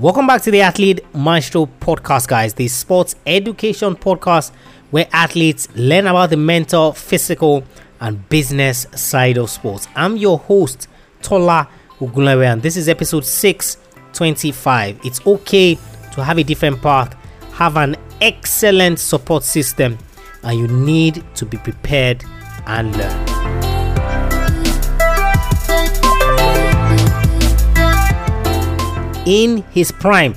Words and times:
Welcome 0.00 0.26
back 0.26 0.40
to 0.44 0.50
the 0.50 0.62
Athlete 0.62 1.04
Maestro 1.14 1.66
podcast, 1.66 2.26
guys, 2.26 2.54
the 2.54 2.68
sports 2.68 3.16
education 3.26 3.94
podcast 3.94 4.50
where 4.90 5.06
athletes 5.12 5.68
learn 5.74 6.06
about 6.06 6.30
the 6.30 6.38
mental, 6.38 6.94
physical, 6.94 7.64
and 8.00 8.26
business 8.30 8.86
side 8.94 9.36
of 9.36 9.50
sports. 9.50 9.88
I'm 9.94 10.16
your 10.16 10.38
host, 10.38 10.88
Tola 11.20 11.68
Ogunlewe, 11.98 12.50
and 12.50 12.62
this 12.62 12.78
is 12.78 12.88
episode 12.88 13.26
625. 13.26 15.00
It's 15.04 15.26
okay 15.26 15.74
to 16.14 16.24
have 16.24 16.38
a 16.38 16.44
different 16.44 16.80
path, 16.80 17.14
have 17.52 17.76
an 17.76 17.94
excellent 18.22 19.00
support 19.00 19.44
system, 19.44 19.98
and 20.44 20.58
you 20.58 20.66
need 20.66 21.22
to 21.34 21.44
be 21.44 21.58
prepared 21.58 22.24
and 22.66 22.96
learn. 22.96 23.29
In 29.30 29.62
his 29.70 29.92
prime, 29.92 30.34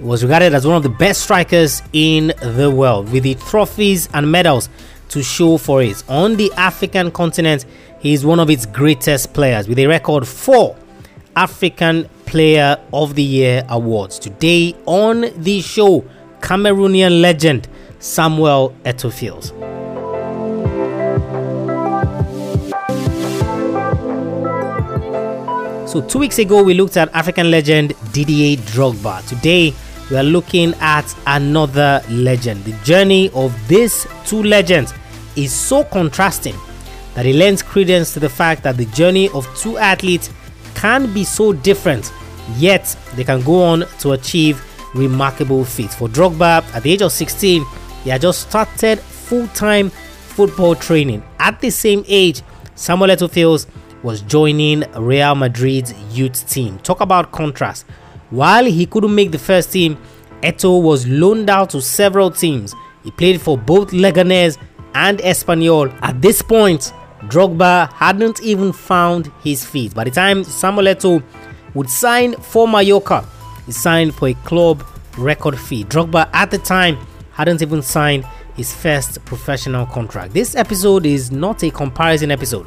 was 0.00 0.22
regarded 0.22 0.54
as 0.54 0.66
one 0.66 0.74
of 0.74 0.82
the 0.82 0.88
best 0.88 1.20
strikers 1.20 1.82
in 1.92 2.32
the 2.40 2.70
world 2.74 3.12
with 3.12 3.24
the 3.24 3.34
trophies 3.34 4.08
and 4.14 4.32
medals 4.32 4.70
to 5.10 5.22
show 5.22 5.58
for 5.58 5.82
it. 5.82 6.02
On 6.08 6.36
the 6.36 6.50
African 6.56 7.10
continent, 7.10 7.66
he 7.98 8.14
is 8.14 8.24
one 8.24 8.40
of 8.40 8.48
its 8.48 8.64
greatest 8.64 9.34
players 9.34 9.68
with 9.68 9.78
a 9.78 9.86
record 9.86 10.26
four 10.26 10.74
African 11.36 12.08
Player 12.24 12.78
of 12.94 13.14
the 13.14 13.22
Year 13.22 13.62
awards. 13.68 14.18
Today 14.18 14.74
on 14.86 15.26
the 15.36 15.60
show, 15.60 16.02
Cameroonian 16.40 17.20
legend 17.20 17.68
Samuel 17.98 18.74
Eto'o 18.86 19.69
So, 25.90 26.00
two 26.00 26.20
weeks 26.20 26.38
ago, 26.38 26.62
we 26.62 26.74
looked 26.74 26.96
at 26.96 27.12
African 27.12 27.50
legend 27.50 27.94
Didier 28.12 28.56
Drogba. 28.58 29.26
Today, 29.28 29.74
we 30.08 30.16
are 30.16 30.22
looking 30.22 30.72
at 30.74 31.12
another 31.26 32.00
legend. 32.08 32.62
The 32.64 32.74
journey 32.84 33.28
of 33.30 33.52
these 33.66 34.06
two 34.24 34.40
legends 34.44 34.94
is 35.34 35.52
so 35.52 35.82
contrasting 35.82 36.54
that 37.14 37.26
it 37.26 37.34
lends 37.34 37.60
credence 37.64 38.14
to 38.14 38.20
the 38.20 38.28
fact 38.28 38.62
that 38.62 38.76
the 38.76 38.84
journey 38.86 39.30
of 39.30 39.52
two 39.58 39.78
athletes 39.78 40.30
can 40.76 41.12
be 41.12 41.24
so 41.24 41.52
different, 41.52 42.12
yet 42.54 42.96
they 43.16 43.24
can 43.24 43.42
go 43.42 43.60
on 43.60 43.84
to 43.98 44.12
achieve 44.12 44.62
remarkable 44.94 45.64
feats. 45.64 45.96
For 45.96 46.06
Drogba, 46.06 46.62
at 46.72 46.84
the 46.84 46.92
age 46.92 47.02
of 47.02 47.10
16, 47.10 47.64
he 48.04 48.10
had 48.10 48.20
just 48.20 48.48
started 48.48 49.00
full 49.00 49.48
time 49.48 49.90
football 49.90 50.76
training. 50.76 51.24
At 51.40 51.60
the 51.60 51.70
same 51.70 52.04
age, 52.06 52.42
Samuel 52.76 53.10
Eto'o 53.10 53.28
Fils 53.28 53.66
was 54.02 54.22
joining 54.22 54.84
Real 54.92 55.34
Madrid's 55.34 55.92
youth 56.12 56.48
team. 56.48 56.78
Talk 56.78 57.00
about 57.00 57.32
contrast. 57.32 57.86
While 58.30 58.64
he 58.64 58.86
couldn't 58.86 59.14
make 59.14 59.32
the 59.32 59.38
first 59.38 59.72
team, 59.72 59.98
Eto'o 60.42 60.82
was 60.82 61.06
loaned 61.06 61.50
out 61.50 61.70
to 61.70 61.82
several 61.82 62.30
teams. 62.30 62.74
He 63.04 63.10
played 63.10 63.40
for 63.40 63.58
both 63.58 63.90
Leganes 63.90 64.58
and 64.94 65.18
Espanyol. 65.18 65.96
At 66.02 66.22
this 66.22 66.42
point, 66.42 66.92
Drogba 67.24 67.92
hadn't 67.92 68.40
even 68.42 68.72
found 68.72 69.30
his 69.42 69.64
feet. 69.64 69.94
By 69.94 70.04
the 70.04 70.10
time 70.10 70.44
Samuel 70.44 70.86
Eto'o 70.86 71.22
would 71.74 71.90
sign 71.90 72.34
for 72.36 72.66
Mallorca, 72.66 73.26
he 73.66 73.72
signed 73.72 74.14
for 74.14 74.28
a 74.28 74.34
club 74.34 74.84
record 75.18 75.58
fee. 75.58 75.84
Drogba 75.84 76.30
at 76.32 76.50
the 76.50 76.58
time 76.58 76.96
hadn't 77.32 77.62
even 77.62 77.82
signed 77.82 78.24
his 78.56 78.74
first 78.74 79.24
professional 79.24 79.86
contract. 79.86 80.32
This 80.32 80.54
episode 80.54 81.06
is 81.06 81.30
not 81.30 81.62
a 81.62 81.70
comparison 81.70 82.30
episode 82.30 82.66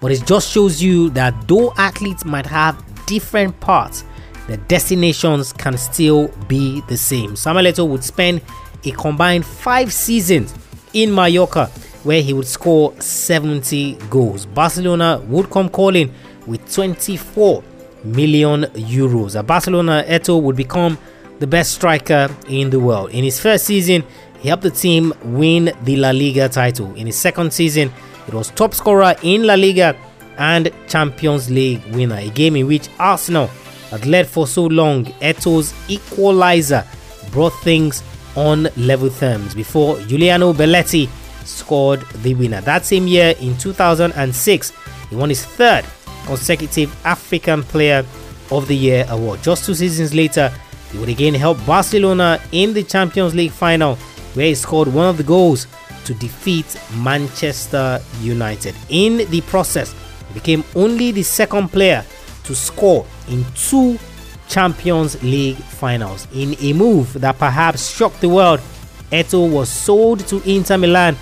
but 0.00 0.10
it 0.12 0.26
just 0.26 0.50
shows 0.50 0.82
you 0.82 1.10
that 1.10 1.34
though 1.46 1.72
athletes 1.76 2.24
might 2.24 2.46
have 2.46 2.82
different 3.06 3.58
paths, 3.60 4.04
the 4.46 4.56
destinations 4.56 5.52
can 5.52 5.76
still 5.76 6.28
be 6.48 6.80
the 6.82 6.96
same. 6.96 7.36
Samuel 7.36 7.66
Eto'o 7.66 7.88
would 7.88 8.02
spend 8.02 8.40
a 8.84 8.90
combined 8.92 9.44
five 9.44 9.92
seasons 9.92 10.54
in 10.92 11.14
Mallorca 11.14 11.66
where 12.02 12.22
he 12.22 12.32
would 12.32 12.46
score 12.46 12.98
70 13.00 13.94
goals. 14.08 14.46
Barcelona 14.46 15.22
would 15.26 15.50
come 15.50 15.68
calling 15.68 16.12
with 16.46 16.72
24 16.72 17.62
million 18.04 18.62
euros. 18.74 19.38
At 19.38 19.46
Barcelona, 19.46 20.04
Eto 20.08 20.40
would 20.42 20.56
become 20.56 20.98
the 21.38 21.46
best 21.46 21.72
striker 21.72 22.34
in 22.48 22.70
the 22.70 22.80
world. 22.80 23.10
In 23.10 23.24
his 23.24 23.38
first 23.38 23.66
season, 23.66 24.04
he 24.40 24.48
helped 24.48 24.62
the 24.62 24.70
team 24.70 25.12
win 25.22 25.72
the 25.84 25.96
La 25.96 26.10
Liga 26.10 26.48
title. 26.48 26.94
In 26.94 27.06
his 27.06 27.16
second 27.16 27.52
season, 27.52 27.92
it 28.32 28.36
was 28.36 28.50
top 28.50 28.74
scorer 28.74 29.14
in 29.22 29.44
La 29.44 29.54
Liga 29.54 29.96
and 30.38 30.70
Champions 30.88 31.50
League 31.50 31.84
winner, 31.92 32.16
a 32.16 32.30
game 32.30 32.56
in 32.56 32.66
which 32.66 32.88
Arsenal 32.98 33.48
had 33.90 34.06
led 34.06 34.26
for 34.26 34.46
so 34.46 34.66
long. 34.66 35.04
Eto'o's 35.20 35.74
equalizer 35.88 36.86
brought 37.30 37.52
things 37.62 38.02
on 38.36 38.68
level 38.76 39.10
terms 39.10 39.54
before 39.54 39.98
Juliano 40.02 40.52
Belletti 40.52 41.08
scored 41.44 42.00
the 42.22 42.34
winner. 42.34 42.60
That 42.60 42.86
same 42.86 43.06
year, 43.06 43.34
in 43.40 43.56
2006, 43.58 44.72
he 45.10 45.16
won 45.16 45.28
his 45.28 45.44
third 45.44 45.84
consecutive 46.26 46.94
African 47.04 47.62
Player 47.64 48.04
of 48.50 48.68
the 48.68 48.76
Year 48.76 49.06
award. 49.08 49.42
Just 49.42 49.66
two 49.66 49.74
seasons 49.74 50.14
later, 50.14 50.52
he 50.92 50.98
would 50.98 51.08
again 51.08 51.34
help 51.34 51.64
Barcelona 51.66 52.40
in 52.52 52.72
the 52.72 52.82
Champions 52.84 53.34
League 53.34 53.50
final, 53.52 53.96
where 54.34 54.46
he 54.46 54.54
scored 54.54 54.88
one 54.88 55.06
of 55.06 55.16
the 55.16 55.24
goals 55.24 55.66
to 56.04 56.14
defeat 56.14 56.80
Manchester 56.96 58.00
United. 58.20 58.74
In 58.88 59.28
the 59.30 59.40
process, 59.42 59.94
he 60.28 60.34
became 60.34 60.64
only 60.74 61.12
the 61.12 61.22
second 61.22 61.68
player 61.68 62.04
to 62.44 62.54
score 62.54 63.06
in 63.28 63.44
two 63.54 63.98
Champions 64.48 65.22
League 65.22 65.56
finals. 65.56 66.26
In 66.34 66.56
a 66.60 66.72
move 66.72 67.12
that 67.20 67.38
perhaps 67.38 67.94
shocked 67.96 68.20
the 68.20 68.28
world, 68.28 68.60
Eto'o 69.12 69.50
was 69.50 69.68
sold 69.68 70.26
to 70.28 70.42
Inter 70.48 70.78
Milan 70.78 71.16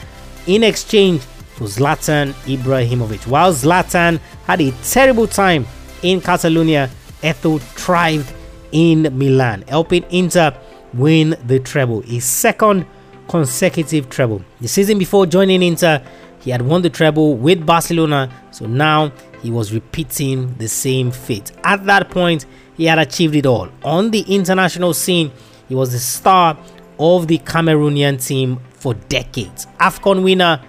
in 0.47 0.63
exchange 0.63 1.23
for 1.57 1.65
Zlatan 1.65 2.33
Ibrahimovic. 2.47 3.27
While 3.27 3.53
Zlatan 3.53 4.21
had 4.47 4.61
a 4.61 4.73
terrible 4.83 5.27
time 5.27 5.67
in 6.03 6.21
Catalonia, 6.21 6.91
Eto'o 7.23 7.61
thrived 7.61 8.33
in 8.73 9.03
Milan, 9.19 9.65
helping 9.69 10.05
Inter 10.11 10.57
win 10.95 11.37
the 11.47 11.59
treble, 11.59 12.03
a 12.09 12.21
second 12.21 12.87
consecutive 13.29 14.09
treble. 14.09 14.43
The 14.61 14.69
season 14.69 14.99
before 14.99 15.27
joining 15.27 15.63
Inter, 15.63 16.03
he 16.41 16.51
had 16.51 16.63
won 16.63 16.83
the 16.83 16.91
treble 16.91 17.37
with 17.37 17.65
Barcelona, 17.65 18.31
so 18.51 18.67
now 18.67 19.13
he 19.43 19.51
was 19.51 19.73
repeating 19.73 20.55
the 20.57 20.69
same 20.69 21.11
feat. 21.11 21.53
At 21.65 21.85
that 21.87 22.11
point, 22.11 22.47
he 22.77 22.87
had 22.87 22.99
achieved 22.99 23.37
it 23.37 23.47
all. 23.47 23.69
On 23.83 24.11
the 24.11 24.21
international 24.23 24.95
scene, 24.95 25.31
he 25.69 25.75
was 25.75 25.93
the 25.93 25.99
star 25.99 26.57
of 26.99 27.29
the 27.29 27.39
Cameroonian 27.39 28.25
team 28.25 28.61
for 28.73 28.95
decades. 28.95 29.67
AFCON 29.79 30.23
winner, 30.23 30.61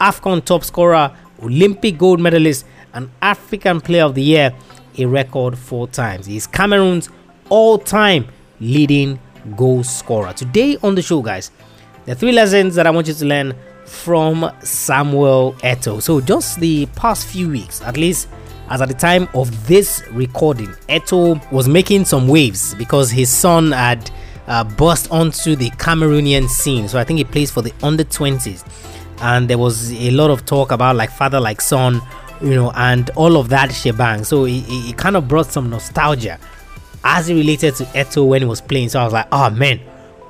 AFCON 0.00 0.44
top 0.44 0.64
scorer, 0.64 1.14
Olympic 1.42 1.98
gold 1.98 2.20
medalist, 2.20 2.66
and 2.94 3.10
African 3.22 3.80
Player 3.80 4.04
of 4.04 4.14
the 4.14 4.22
Year, 4.22 4.54
a 4.98 5.06
record 5.06 5.56
four 5.56 5.86
times. 5.86 6.26
He 6.26 6.36
is 6.36 6.46
Cameroon's 6.46 7.08
all 7.48 7.78
time 7.78 8.26
leading 8.60 9.20
goal 9.56 9.84
scorer. 9.84 10.32
Today 10.32 10.76
on 10.82 10.94
the 10.94 11.02
show, 11.02 11.22
guys, 11.22 11.50
the 12.08 12.14
three 12.14 12.32
lessons 12.32 12.74
that 12.74 12.86
I 12.86 12.90
want 12.90 13.06
you 13.06 13.12
to 13.12 13.24
learn 13.26 13.54
from 13.84 14.50
Samuel 14.62 15.52
Eto'o. 15.62 16.00
So, 16.00 16.22
just 16.22 16.58
the 16.58 16.86
past 16.96 17.26
few 17.26 17.50
weeks, 17.50 17.82
at 17.82 17.98
least 17.98 18.28
as 18.70 18.80
at 18.80 18.88
the 18.88 18.94
time 18.94 19.28
of 19.34 19.66
this 19.66 20.02
recording, 20.12 20.68
Eto'o 20.88 21.52
was 21.52 21.68
making 21.68 22.06
some 22.06 22.26
waves 22.26 22.74
because 22.76 23.10
his 23.10 23.28
son 23.28 23.72
had 23.72 24.10
uh, 24.46 24.64
burst 24.64 25.10
onto 25.10 25.54
the 25.54 25.68
Cameroonian 25.72 26.48
scene. 26.48 26.88
So, 26.88 26.98
I 26.98 27.04
think 27.04 27.18
he 27.18 27.24
plays 27.24 27.50
for 27.50 27.60
the 27.60 27.74
under 27.82 28.04
20s, 28.04 28.64
and 29.20 29.50
there 29.50 29.58
was 29.58 29.92
a 29.92 30.10
lot 30.12 30.30
of 30.30 30.46
talk 30.46 30.72
about 30.72 30.96
like 30.96 31.10
father, 31.10 31.40
like 31.40 31.60
son, 31.60 32.00
you 32.40 32.54
know, 32.54 32.72
and 32.74 33.10
all 33.16 33.36
of 33.36 33.50
that 33.50 33.70
shebang. 33.70 34.24
So, 34.24 34.46
it, 34.46 34.96
kind 34.96 35.14
of 35.14 35.28
brought 35.28 35.52
some 35.52 35.68
nostalgia 35.68 36.38
as 37.04 37.28
it 37.28 37.34
related 37.34 37.74
to 37.76 37.84
Eto'o 37.84 38.28
when 38.28 38.40
he 38.40 38.48
was 38.48 38.62
playing. 38.62 38.88
So, 38.88 38.98
I 38.98 39.04
was 39.04 39.12
like, 39.12 39.28
oh 39.30 39.50
man, 39.50 39.78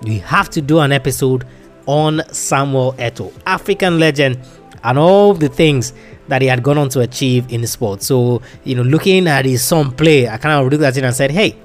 we 0.02 0.18
have 0.18 0.50
to 0.50 0.60
do 0.60 0.80
an 0.80 0.90
episode 0.90 1.46
on 1.88 2.22
Samuel 2.30 2.92
Eto'o, 2.98 3.32
African 3.46 3.98
legend, 3.98 4.38
and 4.84 4.98
all 4.98 5.32
the 5.32 5.48
things 5.48 5.94
that 6.28 6.42
he 6.42 6.48
had 6.48 6.62
gone 6.62 6.76
on 6.76 6.90
to 6.90 7.00
achieve 7.00 7.50
in 7.50 7.62
the 7.62 7.66
sport. 7.66 8.02
So, 8.02 8.42
you 8.64 8.74
know, 8.74 8.82
looking 8.82 9.26
at 9.26 9.46
his 9.46 9.64
son 9.64 9.90
play, 9.92 10.28
I 10.28 10.36
kind 10.36 10.64
of 10.64 10.70
looked 10.70 10.84
at 10.84 10.96
it 10.96 11.02
and 11.02 11.14
said, 11.14 11.30
hey, 11.30 11.56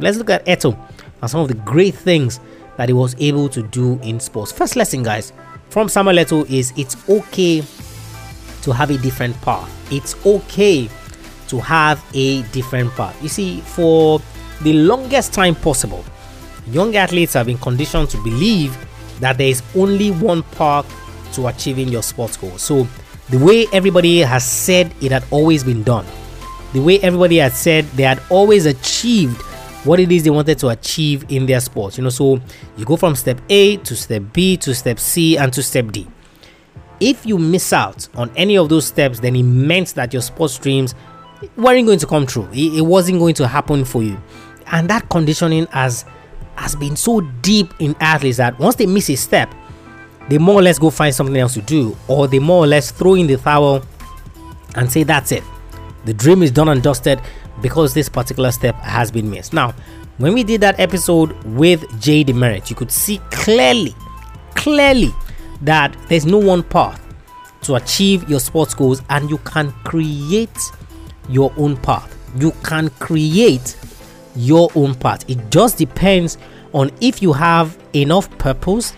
let's 0.00 0.16
look 0.16 0.30
at 0.30 0.44
Eto'o 0.46 0.76
and 1.20 1.30
some 1.30 1.40
of 1.40 1.48
the 1.48 1.54
great 1.54 1.94
things 1.94 2.40
that 2.78 2.88
he 2.88 2.94
was 2.94 3.14
able 3.20 3.48
to 3.50 3.62
do 3.62 4.00
in 4.02 4.18
sports. 4.18 4.50
First 4.50 4.76
lesson, 4.76 5.02
guys, 5.02 5.32
from 5.68 5.90
Samuel 5.90 6.16
Eto'o 6.16 6.50
is 6.50 6.72
it's 6.76 6.96
okay 7.08 7.62
to 8.62 8.72
have 8.72 8.90
a 8.90 8.96
different 8.98 9.38
path. 9.42 9.70
It's 9.92 10.16
okay 10.24 10.88
to 11.48 11.60
have 11.60 12.02
a 12.14 12.42
different 12.44 12.90
path. 12.92 13.22
You 13.22 13.28
see, 13.28 13.60
for 13.60 14.20
the 14.62 14.72
longest 14.72 15.34
time 15.34 15.54
possible, 15.54 16.02
young 16.68 16.96
athletes 16.96 17.34
have 17.34 17.46
been 17.46 17.58
conditioned 17.58 18.08
to 18.10 18.16
believe 18.24 18.76
that 19.20 19.38
there 19.38 19.48
is 19.48 19.62
only 19.74 20.10
one 20.10 20.42
path 20.42 20.86
to 21.34 21.46
achieving 21.48 21.88
your 21.88 22.02
sports 22.02 22.36
goal. 22.36 22.56
So, 22.58 22.86
the 23.30 23.38
way 23.38 23.66
everybody 23.72 24.20
has 24.20 24.44
said 24.44 24.94
it 25.00 25.10
had 25.10 25.24
always 25.30 25.64
been 25.64 25.82
done, 25.82 26.06
the 26.72 26.80
way 26.80 27.00
everybody 27.00 27.38
had 27.38 27.52
said 27.52 27.84
they 27.92 28.04
had 28.04 28.22
always 28.30 28.66
achieved 28.66 29.40
what 29.86 30.00
it 30.00 30.10
is 30.10 30.24
they 30.24 30.30
wanted 30.30 30.58
to 30.58 30.68
achieve 30.68 31.24
in 31.28 31.46
their 31.46 31.60
sports. 31.60 31.96
You 31.96 32.04
know, 32.04 32.10
so 32.10 32.40
you 32.76 32.84
go 32.84 32.96
from 32.96 33.14
step 33.14 33.40
A 33.48 33.76
to 33.78 33.96
step 33.96 34.22
B 34.32 34.56
to 34.58 34.74
step 34.74 34.98
C 34.98 35.36
and 35.38 35.52
to 35.52 35.62
step 35.62 35.92
D. 35.92 36.06
If 36.98 37.26
you 37.26 37.38
miss 37.38 37.72
out 37.72 38.08
on 38.14 38.30
any 38.36 38.56
of 38.56 38.68
those 38.68 38.86
steps, 38.86 39.20
then 39.20 39.36
it 39.36 39.42
meant 39.42 39.94
that 39.94 40.12
your 40.12 40.22
sports 40.22 40.58
dreams 40.58 40.94
weren't 41.56 41.86
going 41.86 41.98
to 41.98 42.06
come 42.06 42.26
true. 42.26 42.48
It, 42.52 42.78
it 42.78 42.82
wasn't 42.82 43.18
going 43.18 43.34
to 43.34 43.46
happen 43.46 43.84
for 43.84 44.02
you. 44.02 44.20
And 44.72 44.88
that 44.90 45.08
conditioning 45.08 45.66
has 45.66 46.04
has 46.56 46.74
been 46.74 46.96
so 46.96 47.20
deep 47.42 47.72
in 47.78 47.94
athletes 48.00 48.38
that 48.38 48.58
once 48.58 48.76
they 48.76 48.86
miss 48.86 49.08
a 49.10 49.16
step, 49.16 49.54
they 50.28 50.38
more 50.38 50.56
or 50.56 50.62
less 50.62 50.78
go 50.78 50.90
find 50.90 51.14
something 51.14 51.36
else 51.36 51.54
to 51.54 51.62
do, 51.62 51.96
or 52.08 52.26
they 52.26 52.38
more 52.38 52.64
or 52.64 52.66
less 52.66 52.90
throw 52.90 53.14
in 53.14 53.26
the 53.26 53.36
towel 53.36 53.84
and 54.74 54.90
say 54.90 55.02
that's 55.02 55.32
it. 55.32 55.44
The 56.04 56.14
dream 56.14 56.42
is 56.42 56.50
done 56.50 56.68
and 56.68 56.82
dusted 56.82 57.20
because 57.62 57.94
this 57.94 58.08
particular 58.08 58.50
step 58.52 58.74
has 58.76 59.10
been 59.10 59.30
missed. 59.30 59.52
Now, 59.52 59.74
when 60.18 60.34
we 60.34 60.44
did 60.44 60.60
that 60.62 60.80
episode 60.80 61.32
with 61.44 61.84
Jay 62.00 62.24
DeMerit, 62.24 62.70
you 62.70 62.76
could 62.76 62.90
see 62.90 63.18
clearly, 63.30 63.94
clearly 64.54 65.10
that 65.62 65.96
there's 66.08 66.26
no 66.26 66.38
one 66.38 66.62
path 66.62 67.02
to 67.62 67.74
achieve 67.74 68.28
your 68.28 68.40
sports 68.40 68.74
goals, 68.74 69.02
and 69.10 69.28
you 69.28 69.38
can 69.38 69.72
create 69.84 70.58
your 71.28 71.52
own 71.56 71.76
path. 71.76 72.16
You 72.36 72.52
can 72.62 72.90
create 72.90 73.76
your 74.36 74.70
own 74.74 74.94
path. 74.94 75.28
It 75.28 75.50
just 75.50 75.78
depends 75.78 76.38
on 76.72 76.90
if 77.00 77.22
you 77.22 77.32
have 77.32 77.78
enough 77.94 78.30
purpose 78.38 78.92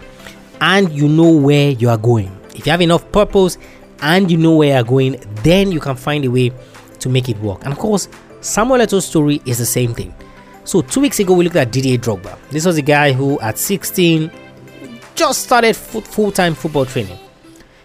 and 0.61 0.93
you 0.93 1.09
know 1.09 1.31
where 1.31 1.71
you 1.71 1.89
are 1.89 1.99
going. 1.99 2.35
If 2.55 2.67
you 2.67 2.73
have 2.73 2.81
enough 2.81 3.11
purpose 3.13 3.59
and 4.03 4.31
you 4.31 4.37
know 4.37 4.57
where 4.57 4.75
you're 4.75 4.85
going, 4.85 5.23
then 5.43 5.73
you 5.73 5.81
can 5.81 5.97
find 5.97 6.25
a 6.25 6.31
way 6.31 6.53
to 7.01 7.09
make 7.09 7.29
it 7.29 7.39
work. 7.39 7.63
And 7.65 7.73
of 7.73 7.79
course, 7.79 8.09
Samuel 8.41 8.81
Eto's 8.81 9.07
story 9.07 9.41
is 9.47 9.59
the 9.59 9.67
same 9.67 9.95
thing. 9.95 10.15
So, 10.65 10.83
two 10.83 11.01
weeks 11.01 11.19
ago, 11.19 11.33
we 11.33 11.45
looked 11.45 11.57
at 11.57 11.73
Didier 11.73 11.97
Drogba. 11.97 12.37
This 12.51 12.67
was 12.67 12.77
a 12.77 12.83
guy 12.83 13.13
who, 13.13 13.41
at 13.41 13.59
16, 13.59 14.31
just 15.15 15.45
started 15.45 15.75
full 15.75 16.31
time 16.31 16.55
football 16.55 16.85
training. 16.85 17.19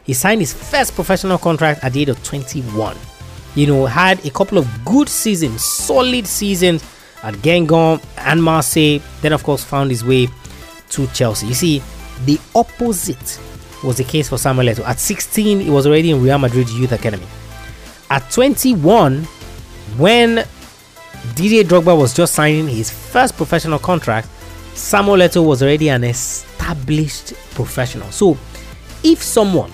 He 0.04 0.14
signed 0.14 0.42
his 0.42 0.54
first 0.54 0.94
professional 0.94 1.38
contract 1.38 1.84
at 1.84 1.94
the 1.94 2.02
age 2.02 2.10
of 2.10 2.22
21. 2.24 2.98
You 3.56 3.68
know, 3.68 3.86
had 3.86 4.26
a 4.26 4.30
couple 4.32 4.58
of 4.58 4.68
good 4.84 5.08
seasons, 5.08 5.64
solid 5.64 6.28
seasons 6.28 6.84
at 7.24 7.34
Guingamp 7.36 8.04
and 8.18 8.44
Marseille. 8.44 9.00
Then, 9.22 9.34
of 9.34 9.44
course, 9.44 9.64
found 9.64 9.90
his 9.90 10.04
way 10.04 10.28
to 10.90 11.08
Chelsea. 11.08 11.48
You 11.48 11.54
see, 11.54 11.84
the 12.26 12.40
opposite 12.54 13.40
was 13.84 13.98
the 13.98 14.04
case 14.04 14.30
for 14.30 14.38
Samuel 14.38 14.68
Eto'o. 14.68 14.86
At 14.86 15.00
16, 15.00 15.60
he 15.62 15.70
was 15.70 15.88
already 15.88 16.12
in 16.12 16.22
Real 16.22 16.38
Madrid 16.38 16.70
Youth 16.70 16.92
Academy. 16.92 17.26
At 18.10 18.30
21, 18.32 19.24
when 19.98 20.46
Didier 21.36 21.64
Drogba 21.64 21.98
was 21.98 22.14
just 22.14 22.36
signing 22.36 22.68
his 22.68 22.92
first 22.92 23.36
professional 23.36 23.80
contract, 23.80 24.28
Samuel 24.76 25.18
Eto'o 25.18 25.46
was 25.46 25.64
already 25.64 25.90
an 25.90 26.04
established 26.04 27.34
professional. 27.56 28.12
So, 28.12 28.38
if 29.04 29.22
someone 29.22 29.72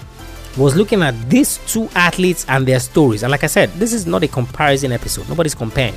was 0.57 0.75
looking 0.75 1.03
at 1.03 1.29
these 1.29 1.59
two 1.67 1.87
athletes 1.95 2.45
and 2.49 2.67
their 2.67 2.79
stories, 2.79 3.23
and 3.23 3.31
like 3.31 3.43
I 3.43 3.47
said, 3.47 3.71
this 3.73 3.93
is 3.93 4.05
not 4.05 4.23
a 4.23 4.27
comparison 4.27 4.91
episode, 4.91 5.29
nobody's 5.29 5.55
comparing. 5.55 5.95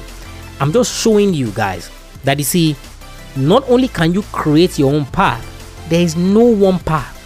I'm 0.62 0.72
just 0.72 1.02
showing 1.02 1.34
you 1.34 1.50
guys 1.50 1.90
that 2.22 2.38
you 2.38 2.44
see, 2.44 2.76
not 3.34 3.68
only 3.68 3.88
can 3.88 4.14
you 4.14 4.22
create 4.30 4.78
your 4.78 4.94
own 4.94 5.04
path, 5.06 5.44
there 5.88 6.00
is 6.00 6.14
no 6.14 6.44
one 6.44 6.78
path 6.78 7.18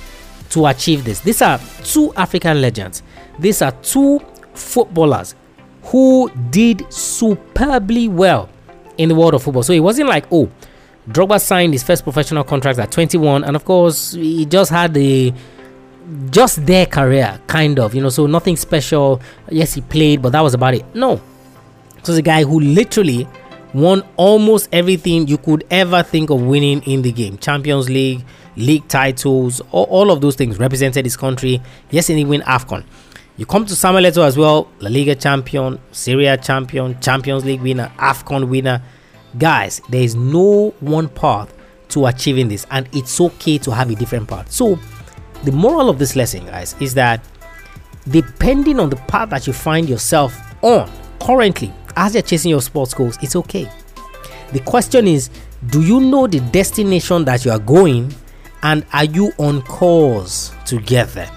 to 0.52 0.64
achieve 0.64 1.04
this. 1.04 1.20
These 1.20 1.42
are 1.42 1.60
two 1.84 2.14
African 2.14 2.62
legends. 2.62 3.02
These 3.38 3.60
are 3.60 3.72
two 3.82 4.20
footballers 4.54 5.34
who 5.82 6.30
did 6.48 6.90
superbly 6.90 8.08
well 8.08 8.48
in 8.96 9.10
the 9.10 9.14
world 9.14 9.34
of 9.34 9.42
football. 9.42 9.62
So 9.62 9.74
it 9.74 9.80
wasn't 9.80 10.08
like, 10.08 10.24
oh, 10.32 10.50
Drogba 11.06 11.38
signed 11.38 11.74
his 11.74 11.82
first 11.82 12.04
professional 12.04 12.42
contract 12.42 12.78
at 12.78 12.90
21, 12.90 13.44
and 13.44 13.54
of 13.54 13.66
course, 13.66 14.12
he 14.12 14.46
just 14.46 14.70
had 14.70 14.94
the 14.94 15.34
just 16.30 16.64
their 16.64 16.86
career, 16.86 17.38
kind 17.48 17.78
of, 17.80 17.94
you 17.94 18.00
know, 18.00 18.08
so 18.08 18.26
nothing 18.26 18.56
special. 18.56 19.20
Yes, 19.50 19.74
he 19.74 19.82
played, 19.82 20.22
but 20.22 20.32
that 20.32 20.40
was 20.40 20.54
about 20.54 20.72
it. 20.72 20.86
No. 20.94 21.20
So 22.06 22.12
the 22.12 22.22
guy 22.22 22.44
who 22.44 22.60
literally 22.60 23.26
won 23.74 24.04
almost 24.16 24.68
everything 24.70 25.26
you 25.26 25.36
could 25.38 25.66
ever 25.72 26.04
think 26.04 26.30
of 26.30 26.40
winning 26.40 26.80
in 26.82 27.02
the 27.02 27.10
game 27.10 27.36
Champions 27.36 27.90
League, 27.90 28.24
league 28.54 28.86
titles, 28.86 29.60
all, 29.72 29.86
all 29.86 30.12
of 30.12 30.20
those 30.20 30.36
things 30.36 30.60
represented 30.60 31.04
his 31.04 31.16
country. 31.16 31.60
Yes, 31.90 32.08
and 32.08 32.16
he 32.16 32.24
win 32.24 32.42
AFCON. 32.42 32.84
You 33.36 33.44
come 33.44 33.66
to 33.66 33.74
Samuel 33.74 34.04
Eto'o 34.04 34.24
as 34.24 34.38
well, 34.38 34.70
La 34.78 34.88
Liga 34.88 35.16
champion, 35.16 35.80
Serie 35.90 36.26
A 36.26 36.36
champion, 36.36 36.96
Champions 37.00 37.44
League 37.44 37.60
winner, 37.60 37.90
AFCON 37.98 38.48
winner. 38.50 38.80
Guys, 39.36 39.82
there 39.88 40.02
is 40.02 40.14
no 40.14 40.72
one 40.78 41.08
path 41.08 41.52
to 41.88 42.06
achieving 42.06 42.46
this, 42.46 42.68
and 42.70 42.88
it's 42.92 43.20
okay 43.20 43.58
to 43.58 43.72
have 43.72 43.90
a 43.90 43.96
different 43.96 44.28
path. 44.28 44.52
So, 44.52 44.78
the 45.42 45.50
moral 45.50 45.90
of 45.90 45.98
this 45.98 46.14
lesson, 46.14 46.46
guys, 46.46 46.76
is 46.78 46.94
that 46.94 47.20
depending 48.10 48.78
on 48.78 48.90
the 48.90 48.96
path 49.08 49.30
that 49.30 49.48
you 49.48 49.52
find 49.52 49.88
yourself 49.88 50.40
on 50.62 50.88
currently 51.18 51.72
as 51.96 52.14
you're 52.14 52.22
chasing 52.22 52.50
your 52.50 52.62
sports 52.62 52.94
goals, 52.94 53.18
it's 53.22 53.34
okay. 53.36 53.68
The 54.52 54.60
question 54.60 55.08
is, 55.08 55.30
do 55.68 55.82
you 55.82 56.00
know 56.00 56.26
the 56.26 56.40
destination 56.40 57.24
that 57.24 57.44
you 57.44 57.50
are 57.50 57.58
going 57.58 58.14
and 58.62 58.84
are 58.92 59.04
you 59.04 59.32
on 59.38 59.62
course 59.62 60.52
together? 60.64 61.28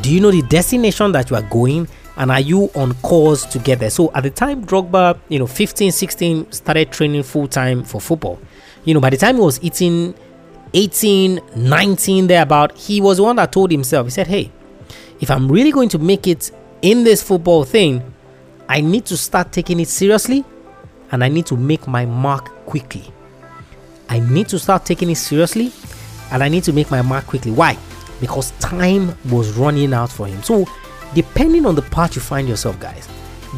Do 0.00 0.12
you 0.12 0.20
know 0.20 0.30
the 0.30 0.42
destination 0.42 1.12
that 1.12 1.30
you 1.30 1.36
are 1.36 1.42
going 1.42 1.88
and 2.16 2.30
are 2.30 2.40
you 2.40 2.70
on 2.74 2.94
course 2.94 3.44
together? 3.44 3.90
So 3.90 4.12
at 4.14 4.22
the 4.22 4.30
time 4.30 4.64
Drogba, 4.64 5.18
you 5.28 5.38
know, 5.38 5.46
15, 5.46 5.92
16 5.92 6.52
started 6.52 6.92
training 6.92 7.22
full 7.22 7.48
time 7.48 7.84
for 7.84 8.00
football. 8.00 8.38
You 8.84 8.94
know, 8.94 9.00
by 9.00 9.10
the 9.10 9.16
time 9.16 9.36
he 9.36 9.40
was 9.40 9.62
eating 9.62 10.14
18, 10.74 11.40
19 11.56 12.26
thereabout, 12.26 12.76
he 12.76 13.00
was 13.00 13.16
the 13.16 13.22
one 13.22 13.36
that 13.36 13.52
told 13.52 13.70
himself, 13.70 14.06
he 14.06 14.10
said, 14.10 14.26
Hey, 14.26 14.50
if 15.20 15.30
I'm 15.30 15.50
really 15.50 15.72
going 15.72 15.88
to 15.90 15.98
make 15.98 16.26
it 16.26 16.50
in 16.82 17.04
this 17.04 17.22
football 17.22 17.64
thing, 17.64 18.13
I 18.68 18.80
need 18.80 19.04
to 19.06 19.16
start 19.16 19.52
taking 19.52 19.80
it 19.80 19.88
seriously 19.88 20.44
and 21.12 21.22
I 21.22 21.28
need 21.28 21.46
to 21.46 21.56
make 21.56 21.86
my 21.86 22.06
mark 22.06 22.48
quickly. 22.66 23.04
I 24.08 24.20
need 24.20 24.48
to 24.48 24.58
start 24.58 24.84
taking 24.86 25.10
it 25.10 25.16
seriously 25.16 25.72
and 26.32 26.42
I 26.42 26.48
need 26.48 26.64
to 26.64 26.72
make 26.72 26.90
my 26.90 27.02
mark 27.02 27.26
quickly. 27.26 27.50
Why? 27.50 27.76
Because 28.20 28.52
time 28.52 29.16
was 29.30 29.52
running 29.56 29.92
out 29.92 30.10
for 30.10 30.26
him. 30.26 30.42
So, 30.42 30.66
depending 31.14 31.66
on 31.66 31.74
the 31.74 31.82
part 31.82 32.16
you 32.16 32.22
find 32.22 32.48
yourself, 32.48 32.80
guys, 32.80 33.08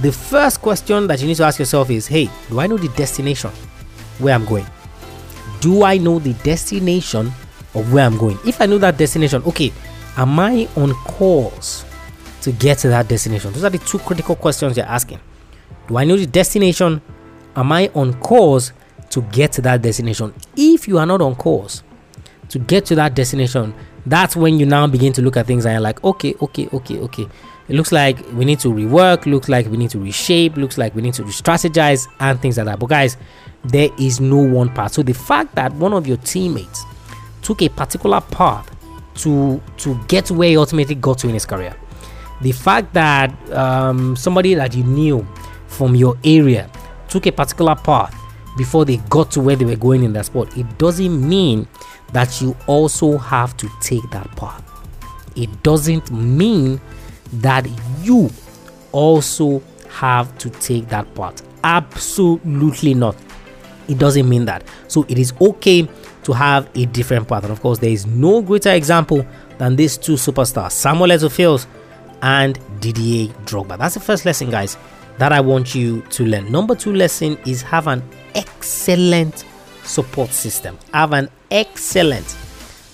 the 0.02 0.12
first 0.12 0.60
question 0.60 1.06
that 1.06 1.20
you 1.20 1.26
need 1.26 1.36
to 1.36 1.44
ask 1.44 1.58
yourself 1.58 1.88
is 1.90 2.06
hey, 2.06 2.28
do 2.50 2.60
I 2.60 2.66
know 2.66 2.76
the 2.76 2.88
destination 2.88 3.50
where 4.18 4.34
I'm 4.34 4.44
going? 4.44 4.66
Do 5.60 5.84
I 5.84 5.96
know 5.96 6.18
the 6.18 6.34
destination 6.34 7.32
of 7.74 7.92
where 7.92 8.04
I'm 8.04 8.18
going? 8.18 8.38
If 8.44 8.60
I 8.60 8.66
know 8.66 8.78
that 8.78 8.98
destination, 8.98 9.42
okay, 9.44 9.72
am 10.16 10.38
I 10.38 10.68
on 10.76 10.92
course 11.04 11.85
to 12.46 12.52
get 12.52 12.78
to 12.78 12.88
that 12.88 13.08
destination? 13.08 13.52
Those 13.52 13.64
are 13.64 13.70
the 13.70 13.78
two 13.78 13.98
critical 13.98 14.36
questions 14.36 14.76
you're 14.76 14.86
asking. 14.86 15.18
Do 15.88 15.96
I 15.96 16.04
know 16.04 16.16
the 16.16 16.28
destination? 16.28 17.02
Am 17.56 17.72
I 17.72 17.90
on 17.92 18.14
course 18.20 18.72
to 19.10 19.20
get 19.20 19.50
to 19.52 19.62
that 19.62 19.82
destination? 19.82 20.32
If 20.56 20.86
you 20.86 20.98
are 20.98 21.06
not 21.06 21.20
on 21.20 21.34
course, 21.34 21.82
to 22.50 22.60
get 22.60 22.86
to 22.86 22.94
that 22.94 23.16
destination, 23.16 23.74
that's 24.06 24.36
when 24.36 24.60
you 24.60 24.66
now 24.66 24.86
begin 24.86 25.12
to 25.14 25.22
look 25.22 25.36
at 25.36 25.46
things 25.46 25.66
and 25.66 25.72
you're 25.72 25.80
like, 25.80 26.04
okay, 26.04 26.34
okay, 26.40 26.68
okay, 26.72 27.00
okay. 27.00 27.26
It 27.68 27.74
looks 27.74 27.90
like 27.90 28.16
we 28.34 28.44
need 28.44 28.60
to 28.60 28.68
rework, 28.68 29.26
looks 29.26 29.48
like 29.48 29.66
we 29.66 29.76
need 29.76 29.90
to 29.90 29.98
reshape, 29.98 30.56
looks 30.56 30.78
like 30.78 30.94
we 30.94 31.02
need 31.02 31.14
to 31.14 31.24
re 31.24 31.32
strategize 31.32 32.06
and 32.20 32.40
things 32.40 32.58
like 32.58 32.66
that. 32.66 32.78
But 32.78 32.90
guys, 32.90 33.16
there 33.64 33.88
is 33.98 34.20
no 34.20 34.36
one 34.36 34.68
path. 34.68 34.92
So 34.92 35.02
the 35.02 35.14
fact 35.14 35.56
that 35.56 35.72
one 35.72 35.92
of 35.92 36.06
your 36.06 36.18
teammates 36.18 36.84
took 37.42 37.60
a 37.62 37.68
particular 37.68 38.20
path 38.20 38.70
to 39.16 39.60
to 39.78 40.00
get 40.06 40.30
where 40.30 40.50
he 40.50 40.56
ultimately 40.56 40.94
got 40.94 41.18
to 41.18 41.26
in 41.26 41.34
his 41.34 41.44
career, 41.44 41.74
the 42.40 42.52
fact 42.52 42.92
that 42.94 43.32
um, 43.52 44.16
somebody 44.16 44.54
that 44.54 44.74
you 44.74 44.84
knew 44.84 45.26
from 45.66 45.94
your 45.94 46.16
area 46.24 46.70
took 47.08 47.26
a 47.26 47.32
particular 47.32 47.74
path 47.74 48.14
before 48.56 48.84
they 48.84 48.96
got 49.08 49.30
to 49.32 49.40
where 49.40 49.56
they 49.56 49.64
were 49.64 49.76
going 49.76 50.02
in 50.02 50.12
that 50.14 50.26
sport, 50.26 50.56
it 50.56 50.78
doesn't 50.78 51.28
mean 51.28 51.66
that 52.12 52.40
you 52.40 52.56
also 52.66 53.18
have 53.18 53.56
to 53.56 53.68
take 53.80 54.08
that 54.10 54.30
path. 54.36 54.62
It 55.34 55.62
doesn't 55.62 56.10
mean 56.10 56.80
that 57.34 57.66
you 58.00 58.30
also 58.92 59.62
have 59.90 60.36
to 60.38 60.50
take 60.50 60.88
that 60.88 61.12
path. 61.14 61.42
Absolutely 61.64 62.94
not. 62.94 63.16
It 63.88 63.98
doesn't 63.98 64.28
mean 64.28 64.46
that. 64.46 64.64
So 64.88 65.04
it 65.08 65.18
is 65.18 65.32
okay 65.40 65.88
to 66.24 66.32
have 66.32 66.68
a 66.74 66.86
different 66.86 67.28
path. 67.28 67.44
And 67.44 67.52
of 67.52 67.60
course, 67.60 67.78
there 67.78 67.90
is 67.90 68.06
no 68.06 68.42
greater 68.42 68.72
example 68.72 69.26
than 69.58 69.76
these 69.76 69.96
two 69.96 70.14
superstars, 70.14 70.72
Samuel 70.72 71.10
Eto'o 71.10 71.66
and 72.22 72.58
Didier 72.80 73.32
Drogba. 73.44 73.78
That's 73.78 73.94
the 73.94 74.00
first 74.00 74.24
lesson, 74.24 74.50
guys, 74.50 74.76
that 75.18 75.32
I 75.32 75.40
want 75.40 75.74
you 75.74 76.02
to 76.10 76.24
learn. 76.24 76.50
Number 76.50 76.74
two 76.74 76.92
lesson 76.92 77.38
is 77.46 77.62
have 77.62 77.86
an 77.86 78.02
excellent 78.34 79.44
support 79.84 80.30
system. 80.30 80.78
Have 80.92 81.12
an 81.12 81.28
excellent 81.50 82.26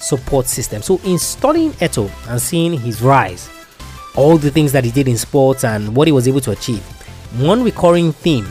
support 0.03 0.47
system. 0.47 0.83
So, 0.83 1.01
in 1.05 1.19
studying 1.19 1.71
Eto'o 1.73 2.11
and 2.29 2.41
seeing 2.41 2.79
his 2.79 3.03
rise, 3.03 3.49
all 4.17 4.37
the 4.37 4.51
things 4.51 4.73
that 4.73 4.85
he 4.85 4.91
did 4.91 5.09
in 5.09 5.17
sports 5.17 5.65
and 5.65 5.97
what 5.97 6.07
he 6.09 6.13
was 6.13 6.29
able 6.29 6.41
to 6.43 6.51
achieve, 6.51 6.83
one 7.41 7.63
recurring 7.65 8.13
theme 8.13 8.47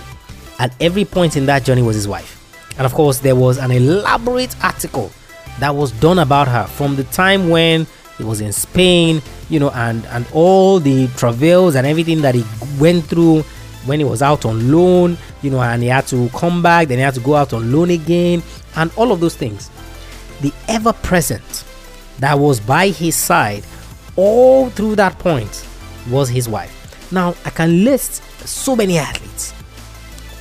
at 0.60 0.74
every 0.80 1.06
point 1.06 1.38
in 1.38 1.46
that 1.46 1.64
journey 1.64 1.82
was 1.82 1.96
his 1.96 2.08
wife. 2.08 2.38
And 2.78 2.86
of 2.86 2.94
course, 2.94 3.20
there 3.20 3.36
was 3.36 3.58
an 3.58 3.72
elaborate 3.72 4.56
article 4.64 5.12
that 5.60 5.76
was 5.76 5.92
done 5.94 6.20
about 6.20 6.48
her 6.48 6.66
from 6.66 6.96
the 6.96 7.04
time 7.06 7.50
when 7.50 7.86
he 8.18 8.24
was 8.24 8.42
in 8.42 8.52
Spain, 8.52 9.22
you 9.50 9.60
know, 9.60 9.72
and 9.72 10.06
and 10.08 10.26
all 10.34 10.80
the 10.80 11.08
travails 11.18 11.76
and 11.76 11.88
everything 11.88 12.22
that 12.22 12.36
he 12.36 12.44
went 12.80 13.06
through 13.06 13.42
when 13.86 14.00
he 14.00 14.06
was 14.06 14.22
out 14.22 14.46
on 14.46 14.72
loan, 14.72 15.18
you 15.42 15.50
know, 15.50 15.62
and 15.62 15.82
he 15.82 15.90
had 15.90 16.06
to 16.08 16.30
come 16.30 16.62
back, 16.62 16.88
then 16.88 16.98
he 16.98 17.04
had 17.04 17.16
to 17.16 17.20
go 17.20 17.36
out 17.36 17.54
on 17.54 17.72
loan 17.72 17.90
again, 17.90 18.44
and 18.76 18.92
all 18.96 19.12
of 19.12 19.20
those 19.20 19.36
things. 19.36 19.70
The 20.42 20.54
ever 20.68 20.94
present 20.94 21.66
that 22.20 22.38
was 22.38 22.60
by 22.60 22.90
his 22.90 23.16
side 23.16 23.64
all 24.16 24.70
through 24.70 24.96
that 24.96 25.18
point 25.20 25.68
was 26.10 26.30
his 26.30 26.48
wife. 26.48 26.78
Now, 27.12 27.36
I 27.46 27.50
can 27.50 27.84
list 27.84 28.24
so 28.48 28.76
many 28.76 28.98
athletes 28.98 29.54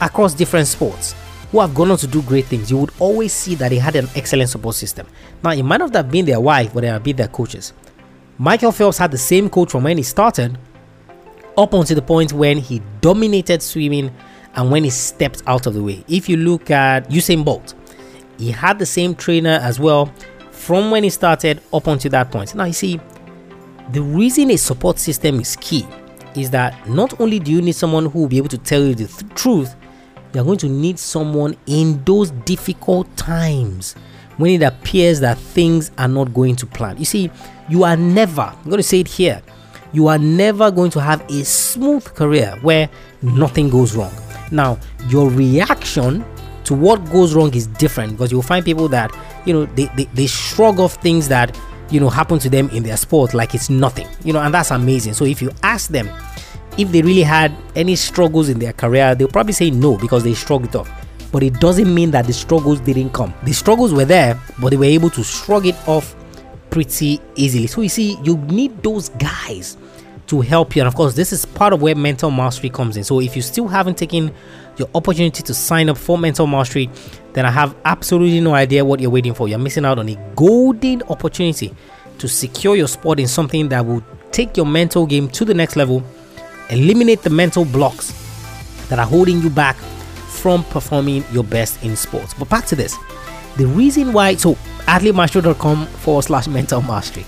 across 0.01 0.35
different 0.35 0.67
sports 0.67 1.15
who 1.51 1.61
have 1.61 1.75
gone 1.75 1.91
on 1.91 1.99
to 1.99 2.07
do 2.07 2.23
great 2.23 2.47
things. 2.47 2.71
You 2.71 2.79
would 2.79 2.93
always 2.99 3.33
see 3.33 3.55
that 3.57 3.71
they 3.71 3.79
had 3.79 3.97
an 3.97 4.09
excellent 4.15 4.51
support 4.51 4.77
system. 4.77 5.07
Now, 5.43 5.51
it 5.51 5.63
might 5.63 5.79
not 5.79 5.95
have 5.95 6.11
been 6.11 6.25
their 6.25 6.41
wife, 6.41 6.73
but 6.73 6.83
they 6.83 6.87
have 6.89 7.03
been 7.03 7.17
their 7.17 7.29
coaches. 7.29 7.73
Michael 8.39 8.73
Phelps 8.73 8.99
had 8.99 9.11
the 9.11 9.19
same 9.19 9.51
coach 9.51 9.71
from 9.71 9.85
when 9.85 9.97
he 9.97 10.03
started 10.03 10.57
up 11.57 11.75
until 11.75 11.97
the 11.97 12.03
point 12.03 12.33
when 12.33 12.59
he 12.59 12.81
dominated 13.01 13.63
swimming 13.63 14.15
and 14.55 14.71
when 14.71 14.85
he 14.85 14.91
stepped 14.91 15.43
out 15.47 15.67
of 15.67 15.75
the 15.75 15.83
way. 15.83 16.05
If 16.09 16.29
you 16.29 16.37
look 16.37 16.71
at 16.71 17.11
Usain 17.11 17.45
Bolt, 17.45 17.75
he 18.39 18.51
had 18.51 18.79
the 18.79 18.87
same 18.87 19.15
trainer 19.15 19.59
as 19.63 19.79
well 19.79 20.13
from 20.51 20.91
when 20.91 21.05
he 21.05 21.11
started 21.11 21.61
up 21.73 21.87
until 21.87 22.11
that 22.13 22.31
point. 22.31 22.55
Now, 22.55 22.65
you 22.65 22.73
see, 22.73 23.01
the 23.93 24.01
reason 24.01 24.51
a 24.51 24.57
support 24.57 24.99
system 24.99 25.41
is 25.41 25.57
key 25.57 25.87
is 26.37 26.51
that 26.51 26.89
not 26.89 27.21
only 27.21 27.39
do 27.41 27.51
you 27.51 27.61
need 27.61 27.75
someone 27.75 28.07
who 28.07 28.21
will 28.21 28.29
be 28.29 28.39
able 28.39 28.49
to 28.49 28.59
tell 28.59 28.83
you 28.83 28.95
the 28.95 29.07
th- 29.07 29.35
truth, 29.35 29.75
you're 30.33 30.45
going 30.45 30.59
to 30.59 30.69
need 30.69 30.99
someone 30.99 31.57
in 31.67 32.03
those 32.05 32.31
difficult 32.31 33.15
times 33.17 33.95
when 34.37 34.61
it 34.61 34.65
appears 34.65 35.21
that 35.21 35.37
things 35.39 35.91
are 35.99 36.09
not 36.09 36.33
going 36.33 36.57
to 36.57 36.67
plan. 36.67 36.97
You 36.97 37.05
see, 37.05 37.31
you 37.69 37.85
are 37.85 37.97
never, 37.97 38.43
I'm 38.43 38.65
going 38.65 38.79
to 38.79 38.83
say 38.83 39.01
it 39.01 39.09
here, 39.09 39.43
you 39.93 40.07
are 40.09 40.19
never 40.19 40.71
going 40.71 40.91
to 40.93 41.01
have 41.01 41.21
a 41.31 41.45
smooth 41.45 42.05
career 42.15 42.57
where 42.63 42.89
nothing 43.23 43.71
goes 43.71 43.97
wrong. 43.97 44.13
Now, 44.51 44.79
your 45.09 45.29
reaction 45.31 46.25
to 46.65 46.75
what 46.75 47.05
goes 47.11 47.35
wrong 47.35 47.55
is 47.55 47.67
different 47.67 48.13
because 48.13 48.31
you'll 48.31 48.43
find 48.43 48.65
people 48.65 48.89
that, 48.89 49.15
you 49.45 49.53
know, 49.53 49.67
they, 49.67 49.87
they, 49.97 50.05
they 50.05 50.27
shrug 50.27 50.79
off 50.79 50.95
things 51.03 51.29
that, 51.29 51.59
you 51.91 51.99
know, 51.99 52.09
happen 52.09 52.39
to 52.39 52.49
them 52.49 52.69
in 52.71 52.83
their 52.83 52.97
sport 52.97 53.35
like 53.35 53.55
it's 53.55 53.69
nothing, 53.69 54.07
you 54.25 54.33
know, 54.33 54.41
and 54.41 54.55
that's 54.55 54.71
amazing. 54.71 55.15
So 55.15 55.25
if 55.25 55.43
you 55.43 55.51
ask 55.63 55.91
them 55.91 56.09
if 56.81 56.91
they 56.93 57.03
really 57.03 57.23
had 57.23 57.53
any 57.77 57.95
struggles 57.95 58.49
in 58.49 58.59
their 58.59 58.73
career, 58.73 59.15
they'll 59.15 59.29
probably 59.29 59.53
say 59.53 59.71
no 59.71 59.99
because 59.99 60.25
they 60.25 60.35
shrugged 60.35 60.67
it 60.67 60.77
off. 60.77 60.91
But 61.31 61.43
it 61.43 61.61
doesn't 61.61 61.93
mean 61.93 62.11
that 62.13 62.27
the 62.27 62.33
struggles 62.33 62.81
didn't 62.81 63.11
come. 63.11 63.35
The 63.45 63.53
struggles 63.53 63.93
were 63.93 64.05
there, 64.05 64.41
but 64.61 64.71
they 64.71 64.77
were 64.77 64.85
able 64.85 65.11
to 65.11 65.23
shrug 65.23 65.67
it 65.67 65.77
off 65.87 66.17
pretty 66.71 67.21
easily. 67.37 67.67
So 67.67 67.83
you 67.83 67.89
see, 67.89 68.19
you 68.23 68.37
need 68.39 68.83
those 68.83 69.11
guys 69.11 69.77
to 70.29 70.41
help 70.41 70.75
you. 70.75 70.83
And 70.83 70.89
of 70.89 70.95
course, 70.95 71.15
this 71.15 71.33
is 71.33 71.45
part 71.45 71.73
of 71.73 71.83
where 71.83 71.95
mental 71.95 72.31
mastery 72.31 72.71
comes 72.71 72.97
in. 72.97 73.05
So 73.05 73.21
if 73.21 73.37
you 73.37 73.43
still 73.43 73.69
haven't 73.69 73.99
taken 73.99 74.33
your 74.77 74.89
opportunity 74.95 75.43
to 75.43 75.53
sign 75.53 75.89
up 75.89 75.99
for 75.99 76.17
mental 76.17 76.47
mastery, 76.47 76.89
then 77.35 77.45
I 77.45 77.51
have 77.51 77.77
absolutely 77.85 78.41
no 78.41 78.55
idea 78.55 78.85
what 78.85 79.01
you're 79.01 79.11
waiting 79.11 79.35
for. 79.35 79.49
You're 79.49 79.59
missing 79.59 79.85
out 79.85 79.99
on 79.99 80.09
a 80.09 80.17
golden 80.35 81.03
opportunity 81.05 81.75
to 82.19 82.29
secure 82.29 82.75
your 82.75 82.89
spot 82.89 83.21
in 83.21 83.29
something 83.29 83.69
that 83.69 83.85
will 83.85 84.03
take 84.33 84.57
your 84.57 84.67
mental 84.67 85.07
game 85.07 85.29
to 85.29 85.45
the 85.45 85.55
next 85.55 85.77
level, 85.77 86.03
eliminate 86.71 87.23
the 87.23 87.31
mental 87.31 87.65
blocks 87.65 88.13
that 88.89 88.99
are 88.99 89.07
holding 89.07 89.41
you 89.41 89.51
back 89.51 89.77
from 89.77 90.65
performing 90.65 91.25
your 91.33 91.45
best 91.45 91.83
in 91.85 91.97
sports. 91.97 92.35
But 92.35 92.49
back 92.49 92.67
to 92.67 92.77
this 92.77 92.97
the 93.57 93.67
reason 93.67 94.13
why, 94.13 94.37
so 94.37 94.55
athletemaestro.com 94.87 95.87
forward 95.87 96.23
slash 96.23 96.47
mental 96.47 96.83
mastery, 96.83 97.27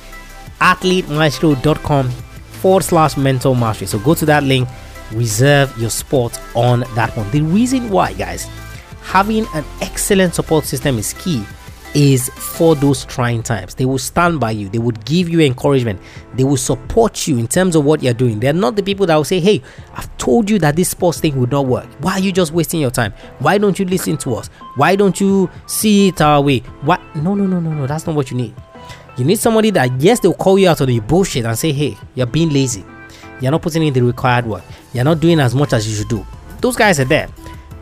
athletemaestro.com 0.61 2.11
forward 2.11 2.84
slash 2.84 3.16
mental 3.16 3.54
mastery. 3.54 3.87
So 3.87 3.99
go 3.99 4.14
to 4.14 4.25
that 4.26 4.44
link, 4.44 4.68
reserve 5.12 5.76
your 5.78 5.90
spot 5.90 6.40
on 6.54 6.80
that 6.94 7.16
one. 7.16 7.30
The 7.32 7.42
reason 7.42 7.90
why, 7.90 8.12
guys, 8.14 8.49
having 9.02 9.46
an 9.54 9.64
excellent 9.80 10.34
support 10.34 10.64
system 10.64 10.99
is 10.99 11.12
key 11.14 11.44
is 11.94 12.28
for 12.30 12.75
those 12.75 13.04
trying 13.04 13.42
times. 13.42 13.75
They 13.75 13.84
will 13.84 13.99
stand 13.99 14.40
by 14.40 14.52
you, 14.52 14.68
they 14.68 14.78
would 14.78 15.04
give 15.04 15.28
you 15.28 15.40
encouragement, 15.40 16.00
they 16.34 16.44
will 16.44 16.56
support 16.56 17.26
you 17.26 17.38
in 17.38 17.46
terms 17.46 17.76
of 17.76 17.84
what 17.84 18.02
you're 18.02 18.14
doing. 18.14 18.40
They're 18.40 18.52
not 18.52 18.76
the 18.76 18.82
people 18.82 19.06
that 19.06 19.16
will 19.16 19.25
say, 19.25 19.40
Hey, 19.40 19.62
I've 19.94 20.16
told 20.18 20.49
you 20.49 20.58
that 20.61 20.76
this 20.76 20.90
sports 20.90 21.20
thing 21.20 21.38
would 21.40 21.50
not 21.50 21.66
work. 21.66 21.87
Why 22.00 22.12
are 22.14 22.20
you 22.20 22.32
just 22.32 22.52
wasting 22.52 22.80
your 22.80 22.90
time? 22.90 23.12
Why 23.38 23.58
don't 23.58 23.78
you 23.78 23.84
listen 23.84 24.16
to 24.18 24.34
us? 24.34 24.49
Why 24.76 24.96
don't 24.96 25.20
you 25.20 25.50
see 25.66 26.08
it 26.08 26.20
our 26.20 26.40
way? 26.40 26.61
What? 26.82 27.00
No, 27.16 27.34
no, 27.34 27.46
no, 27.46 27.61
no, 27.61 27.72
no. 27.72 27.87
That's 27.87 28.06
not 28.06 28.16
what 28.16 28.30
you 28.30 28.37
need. 28.37 28.54
You 29.16 29.25
need 29.25 29.38
somebody 29.38 29.70
that, 29.70 30.00
yes, 30.00 30.20
they'll 30.20 30.32
call 30.32 30.58
you 30.58 30.68
out 30.68 30.80
on 30.80 30.87
the 30.88 31.00
bullshit 31.00 31.44
and 31.44 31.58
say, 31.58 31.72
Hey, 31.72 31.96
you're 32.14 32.26
being 32.26 32.50
lazy. 32.50 32.84
You're 33.40 33.50
not 33.50 33.62
putting 33.62 33.82
in 33.82 33.92
the 33.92 34.02
required 34.02 34.46
work. 34.46 34.62
You're 34.92 35.04
not 35.04 35.20
doing 35.20 35.40
as 35.40 35.54
much 35.54 35.72
as 35.72 35.88
you 35.88 35.96
should 35.96 36.08
do. 36.08 36.25
Those 36.61 36.76
guys 36.76 37.00
are 37.00 37.04
there. 37.04 37.28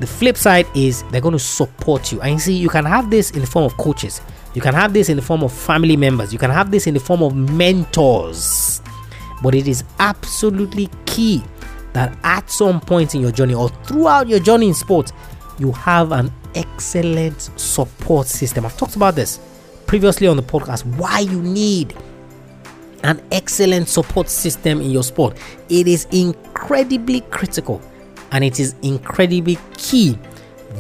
The 0.01 0.07
flip 0.07 0.39
side 0.39 0.67
is 0.75 1.03
they're 1.11 1.21
going 1.21 1.33
to 1.33 1.39
support 1.39 2.11
you. 2.11 2.23
And 2.23 2.33
you 2.33 2.39
see, 2.39 2.57
you 2.57 2.71
can 2.71 2.87
have 2.87 3.11
this 3.11 3.31
in 3.33 3.41
the 3.41 3.47
form 3.47 3.67
of 3.67 3.77
coaches, 3.77 4.23
you 4.55 4.63
can 4.63 4.75
have 4.75 4.95
this 4.95 5.11
in 5.11 5.17
the 5.17 5.23
form 5.23 5.43
of 5.45 5.53
family 5.53 5.97
members, 5.97 6.33
you 6.33 6.39
can 6.39 6.51
have 6.51 6.71
this 6.71 6.87
in 6.87 6.95
the 6.95 7.01
form 7.01 7.23
of 7.23 7.35
mentors. 7.37 8.81
But 9.43 9.55
it 9.55 9.69
is 9.69 9.85
absolutely 9.99 10.89
key 11.05 11.43
that 11.93 12.17
at 12.25 12.51
some 12.51 12.81
point 12.81 13.15
in 13.15 13.21
your 13.21 13.31
journey 13.31 13.55
or 13.55 13.69
throughout 13.69 14.27
your 14.27 14.41
journey 14.41 14.69
in 14.69 14.75
sports, 14.75 15.13
you 15.59 15.73
have 15.73 16.13
an 16.13 16.33
excellent 16.55 17.51
support 17.57 18.27
system. 18.27 18.65
I've 18.65 18.77
talked 18.77 18.97
about 18.97 19.15
this 19.15 19.39
previously 19.87 20.27
on 20.27 20.37
the 20.37 20.43
podcast 20.43 20.87
why 20.97 21.21
you 21.21 21.43
need 21.43 21.95
an 23.03 23.21
excellent 23.33 23.89
support 23.89 24.29
system 24.29 24.81
in 24.81 24.91
your 24.91 25.03
sport. 25.03 25.37
It 25.69 25.89
is 25.89 26.07
incredibly 26.13 27.21
critical 27.23 27.83
and 28.33 28.45
it 28.45 28.61
is 28.61 28.75
incredibly 28.83 29.59
key 29.75 30.19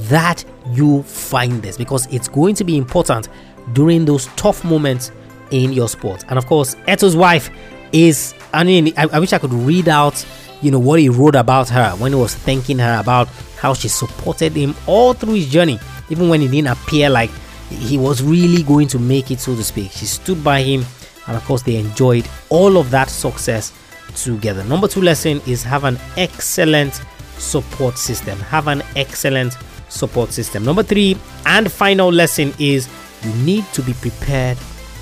that 0.09 0.45
you 0.73 1.02
find 1.02 1.62
this 1.62 1.76
because 1.76 2.07
it's 2.12 2.28
going 2.28 2.54
to 2.54 2.64
be 2.64 2.76
important 2.76 3.28
during 3.73 4.04
those 4.04 4.26
tough 4.37 4.64
moments 4.64 5.11
in 5.50 5.73
your 5.73 5.88
sport. 5.88 6.25
And 6.28 6.38
of 6.38 6.47
course, 6.47 6.76
Eto's 6.87 7.16
wife 7.16 7.50
is, 7.92 8.35
I 8.52 8.64
mean, 8.64 8.92
I, 8.97 9.09
I 9.12 9.19
wish 9.19 9.33
I 9.33 9.38
could 9.38 9.52
read 9.52 9.88
out, 9.88 10.25
you 10.62 10.71
know, 10.71 10.78
what 10.78 11.00
he 11.00 11.09
wrote 11.09 11.35
about 11.35 11.69
her 11.71 11.90
when 11.97 12.12
he 12.12 12.19
was 12.19 12.35
thanking 12.35 12.78
her 12.78 12.99
about 13.00 13.28
how 13.59 13.75
she 13.75 13.88
supported 13.88 14.52
him 14.52 14.75
all 14.87 15.12
through 15.12 15.35
his 15.35 15.50
journey, 15.50 15.78
even 16.09 16.28
when 16.28 16.42
it 16.42 16.50
didn't 16.50 16.69
appear 16.69 17.11
like 17.11 17.30
he 17.69 17.99
was 17.99 18.23
really 18.23 18.62
going 18.62 18.88
to 18.88 18.99
make 18.99 19.30
it, 19.30 19.40
so 19.40 19.54
to 19.54 19.62
speak. 19.62 19.90
She 19.92 20.07
stood 20.07 20.42
by 20.42 20.62
him, 20.62 20.85
and 21.26 21.37
of 21.37 21.45
course, 21.45 21.62
they 21.62 21.76
enjoyed 21.76 22.28
all 22.49 22.76
of 22.76 22.90
that 22.90 23.09
success 23.09 23.73
together. 24.16 24.64
Number 24.64 24.88
two 24.88 25.02
lesson 25.02 25.40
is 25.47 25.62
have 25.62 25.85
an 25.85 25.99
excellent 26.16 27.00
support 27.40 27.99
system. 27.99 28.38
Have 28.38 28.68
an 28.68 28.82
excellent 28.97 29.56
support 29.88 30.32
system. 30.32 30.64
Number 30.64 30.82
three 30.82 31.16
and 31.47 31.70
final 31.70 32.12
lesson 32.12 32.54
is 32.59 32.88
you 33.23 33.32
need 33.44 33.64
to 33.73 33.82
be 33.82 33.92
prepared 33.94 34.59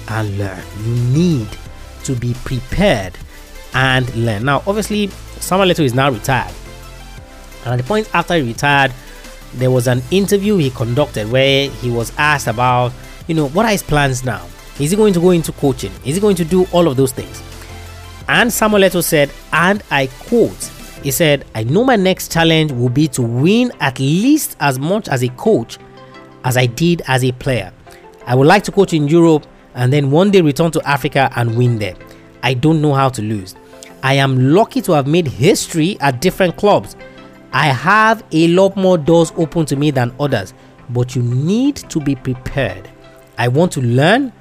and 0.09 0.38
learn. 0.38 0.62
You 0.83 0.95
need 1.12 1.49
to 2.04 2.14
be 2.14 2.35
prepared 2.45 3.18
and 3.75 4.12
learn. 4.14 4.45
Now, 4.45 4.62
obviously, 4.66 5.09
Samuel 5.40 5.68
Eto'o 5.68 5.85
is 5.85 5.95
now 5.95 6.11
retired. 6.11 6.54
And 7.64 7.75
at 7.75 7.76
the 7.76 7.85
point 7.85 8.09
after 8.14 8.35
he 8.35 8.42
retired, 8.42 8.92
there 9.54 9.71
was 9.71 9.87
an 9.87 10.02
interview 10.11 10.57
he 10.57 10.71
conducted 10.71 11.30
where 11.30 11.68
he 11.68 11.90
was 11.90 12.12
asked 12.18 12.47
about, 12.47 12.92
you 13.26 13.35
know, 13.35 13.49
what 13.49 13.66
are 13.66 13.73
his 13.73 13.83
plans 13.83 14.25
now? 14.25 14.47
Is 14.80 14.90
he 14.90 14.97
going 14.97 15.12
to 15.12 15.21
go 15.21 15.30
into 15.30 15.52
coaching? 15.52 15.92
Is 16.04 16.14
he 16.14 16.21
going 16.21 16.37
to 16.37 16.45
do 16.45 16.66
all 16.73 16.88
of 16.88 16.97
those 16.97 17.12
things? 17.12 17.42
And 18.28 18.52
Samuel 18.52 18.83
Eto'o 18.83 19.02
said, 19.02 19.30
and 19.52 19.83
I 19.90 20.07
quote, 20.07 20.71
he 21.02 21.11
said, 21.11 21.45
I 21.55 21.64
know 21.64 21.85
my 21.85 21.97
next 21.97 22.33
challenge 22.33 22.73
will 22.73 22.88
be 22.88 23.09
to 23.09 23.23
win 23.23 23.73
at 23.81 23.99
least 23.99 24.57
as 24.61 24.78
much 24.78 25.09
as 25.09 25.23
a 25.23 25.28
coach 25.31 25.78
as 26.45 26.57
I 26.57 26.67
did 26.67 27.02
as 27.07 27.25
a 27.25 27.33
player. 27.33 27.73
I 28.26 28.35
would 28.35 28.47
like 28.47 28.62
to 28.64 28.73
coach 28.73 28.93
in 28.93 29.09
Europe 29.09 29.47
and 29.75 29.93
then 29.93 30.11
one 30.11 30.31
day 30.31 30.40
return 30.40 30.71
to 30.73 30.88
Africa 30.88 31.31
and 31.37 31.57
win 31.57 31.78
there. 31.78 31.95
I 32.43 32.55
don't 32.55 32.81
know 32.83 32.95
how 32.95 33.09
to 33.11 33.23
lose. 33.23 33.55
I 34.02 34.14
am 34.14 34.52
lucky 34.52 34.81
to 34.83 34.93
have 34.93 35.07
made 35.07 35.26
history 35.26 35.97
at 36.00 36.21
different 36.21 36.57
clubs. 36.57 36.97
I 37.52 37.69
have 37.69 38.25
a 38.33 38.49
lot 38.49 38.76
more 38.76 38.99
doors 38.99 39.33
open 39.37 39.67
to 39.67 39.76
me 39.76 39.90
than 39.90 40.14
others, 40.21 40.55
but 40.90 41.17
you 41.17 41.23
need 41.23 41.76
to 41.76 42.00
be 42.00 42.14
prepared. 42.14 42.88
I 43.38 43.49
want 43.49 43.73
to 43.73 43.81
learn, 43.81 44.33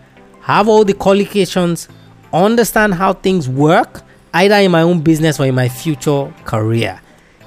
have 0.42 0.68
all 0.68 0.84
the 0.84 0.94
qualifications, 0.94 1.88
understand 2.34 2.94
how 2.94 3.14
things 3.14 3.48
work, 3.48 4.02
either 4.38 4.56
in 4.56 4.72
my 4.72 4.82
own 4.82 5.02
business 5.02 5.40
or 5.40 5.46
in 5.46 5.56
my 5.56 5.68
future 5.68 6.34
career. 6.46 7.00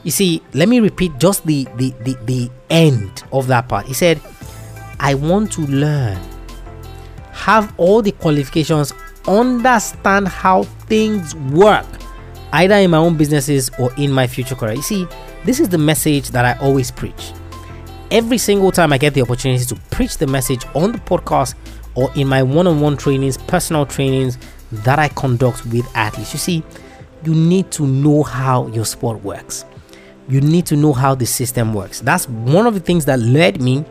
You 0.03 0.11
see, 0.11 0.43
let 0.55 0.69
me 0.69 0.81
repeat 0.81 1.13
just 1.19 1.47
the, 1.47 1.67
the, 1.77 1.91
the, 2.05 2.17
the 2.25 2.51
end 2.71 3.23
of 3.33 3.47
that 3.49 3.69
part. 3.69 3.87
He 3.87 3.95
said, 3.95 4.21
I 4.99 5.15
want 5.15 5.53
to 5.53 5.63
learn, 5.63 6.19
have 7.33 7.73
all 7.77 8.03
the 8.03 8.13
qualifications, 8.13 8.93
understand 9.27 10.29
how 10.29 10.65
things 10.89 11.35
work, 11.35 11.87
either 12.53 12.75
in 12.77 12.91
my 12.91 12.99
own 12.99 13.17
businesses 13.17 13.71
or 13.79 13.93
in 13.97 14.11
my 14.11 14.27
future 14.27 14.55
career. 14.55 14.75
You 14.75 14.83
see, 14.83 15.07
this 15.45 15.61
is 15.61 15.69
the 15.69 15.79
message 15.79 16.31
that 16.31 16.45
I 16.45 16.59
always 16.65 16.91
preach. 16.91 17.33
every 18.11 18.39
single 18.39 18.73
time 18.73 18.93
I 18.93 18.99
get 18.99 19.15
the 19.15 19.23
opportunity 19.23 19.65
to 19.65 19.77
preach 19.91 20.19
the 20.19 20.27
message 20.27 20.65
on 20.75 20.93
the 20.93 20.99
podcast 20.99 21.55
or 21.95 22.11
in 22.15 22.29
my 22.29 22.43
one 22.43 22.67
on 22.67 22.81
one 22.81 22.97
trainings, 22.97 23.37
personal 23.39 23.87
trainings 23.87 24.39
that 24.73 24.99
I 24.99 25.09
conduct 25.09 25.67
with 25.67 25.87
athletes. 25.97 26.33
You 26.33 26.39
see, 26.39 26.63
you 27.25 27.35
need 27.35 27.71
to 27.73 27.87
know 27.87 28.23
how 28.23 28.67
your 28.69 28.85
sport 28.85 29.23
works. 29.23 29.65
You 30.29 30.41
need 30.41 30.67
to 30.67 30.77
know 30.77 30.93
how 30.93 31.15
the 31.15 31.27
system 31.27 31.75
works. 31.75 32.01
That's 32.01 32.29
one 32.29 32.67
of 32.67 32.75
the 32.75 32.81
things 32.81 33.05
that 33.07 33.19
led 33.19 33.61
me 33.61 33.85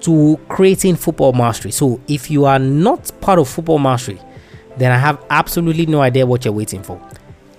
to 0.00 0.38
creating 0.48 0.96
football 0.96 1.32
mastery. 1.32 1.70
So 1.70 2.00
if 2.08 2.30
you 2.30 2.44
are 2.44 2.58
not 2.58 3.12
part 3.20 3.38
of 3.38 3.48
football 3.48 3.78
mastery, 3.78 4.20
then 4.76 4.92
I 4.92 4.98
have 4.98 5.22
absolutely 5.30 5.86
no 5.86 6.00
idea 6.00 6.26
what 6.26 6.44
you're 6.44 6.54
waiting 6.54 6.82
for. 6.82 7.00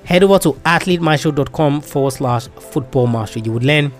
Head 0.03 0.23
over 0.23 0.39
to 0.39 0.53
athletemaestro.com 0.53 1.81
forward 1.81 2.11
slash 2.11 2.47
football 2.47 3.07
mastery. 3.07 3.41
You 3.43 3.51
would 3.51 3.63
learn 3.63 3.91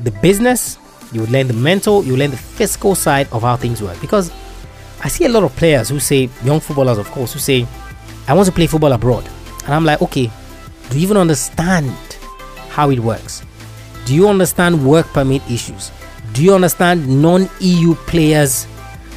the 0.00 0.10
business, 0.10 0.78
you 1.12 1.20
would 1.20 1.30
learn 1.30 1.46
the 1.46 1.54
mental, 1.54 2.02
you 2.02 2.12
would 2.12 2.20
learn 2.20 2.30
the 2.30 2.36
physical 2.36 2.94
side 2.94 3.28
of 3.32 3.42
how 3.42 3.56
things 3.56 3.82
work. 3.82 4.00
Because 4.00 4.32
I 5.04 5.08
see 5.08 5.24
a 5.24 5.28
lot 5.28 5.42
of 5.42 5.54
players 5.56 5.88
who 5.88 6.00
say, 6.00 6.30
young 6.44 6.60
footballers, 6.60 6.98
of 6.98 7.10
course, 7.10 7.32
who 7.32 7.38
say, 7.38 7.66
I 8.28 8.34
want 8.34 8.46
to 8.46 8.52
play 8.52 8.66
football 8.66 8.92
abroad. 8.92 9.28
And 9.64 9.74
I'm 9.74 9.84
like, 9.84 10.02
okay, 10.02 10.30
do 10.90 10.98
you 10.98 11.02
even 11.02 11.16
understand 11.16 11.90
how 12.68 12.90
it 12.90 12.98
works? 13.00 13.42
Do 14.04 14.14
you 14.14 14.28
understand 14.28 14.84
work 14.84 15.06
permit 15.08 15.42
issues? 15.50 15.90
Do 16.32 16.42
you 16.42 16.54
understand 16.54 17.22
non 17.22 17.48
EU 17.60 17.94
players' 17.94 18.66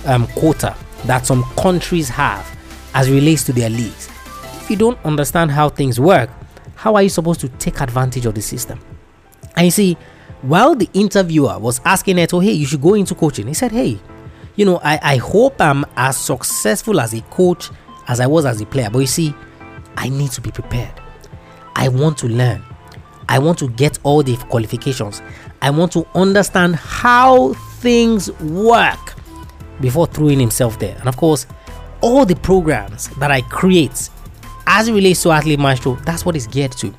um, 0.06 0.28
quota 0.28 0.76
that 1.06 1.26
some 1.26 1.44
countries 1.58 2.10
have 2.10 2.46
as 2.94 3.10
relates 3.10 3.44
to 3.46 3.54
their 3.54 3.70
leagues? 3.70 4.10
If 4.62 4.70
you 4.70 4.76
don't 4.76 4.98
understand 5.06 5.52
how 5.52 5.70
things 5.70 6.00
work, 6.00 6.30
how 6.76 6.96
are 6.96 7.04
you 7.04 7.10
supposed 7.10 7.40
to 7.42 7.50
take 7.50 7.82
advantage 7.82 8.26
of 8.26 8.36
the 8.36 8.42
system? 8.42 8.80
And 9.56 9.66
you 9.66 9.72
see, 9.72 9.98
while 10.42 10.76
the 10.76 10.90
interviewer 10.94 11.58
was 11.58 11.82
asking 11.86 12.18
Neto, 12.18 12.40
hey, 12.40 12.52
you 12.52 12.66
should 12.66 12.82
go 12.82 12.94
into 12.94 13.16
coaching, 13.16 13.48
he 13.48 13.54
said, 13.54 13.72
hey, 13.72 14.00
you 14.56 14.66
know, 14.66 14.80
I, 14.84 15.00
I 15.02 15.18
hope 15.18 15.60
I'm 15.60 15.86
as 15.96 16.18
successful 16.18 17.00
as 17.00 17.14
a 17.14 17.22
coach 17.22 17.70
as 18.08 18.20
I 18.20 18.28
was 18.28 18.46
as 18.46 18.62
a 18.62 18.66
player. 18.66 18.90
But 18.90 19.00
you 19.00 19.08
see, 19.08 19.34
I 19.98 20.10
need 20.10 20.32
to 20.32 20.42
be 20.42 20.52
prepared. 20.52 20.94
I 21.76 21.90
want 21.90 22.18
to 22.20 22.28
learn. 22.28 22.64
I 23.28 23.40
want 23.40 23.58
to 23.60 23.70
get 23.70 24.00
all 24.04 24.24
the 24.24 24.38
qualifications. 24.38 25.22
I 25.62 25.70
want 25.72 25.92
to 25.94 26.08
understand 26.16 26.76
how 26.76 27.54
things 27.80 28.32
work 28.42 29.16
before 29.82 30.08
throwing 30.08 30.40
himself 30.40 30.80
there. 30.80 30.96
And 31.00 31.08
of 31.08 31.18
course, 31.18 31.48
all 32.02 32.26
the 32.26 32.36
programs 32.36 33.10
that 33.18 33.32
I 33.32 33.42
create 33.42 34.10
as 34.68 34.88
it 34.88 34.94
relates 34.94 35.22
to 35.24 35.32
Athlete 35.32 35.60
Maestro, 35.60 35.96
that's 36.06 36.26
what 36.26 36.36
it's 36.36 36.48
geared 36.48 36.72
to. 36.74 36.94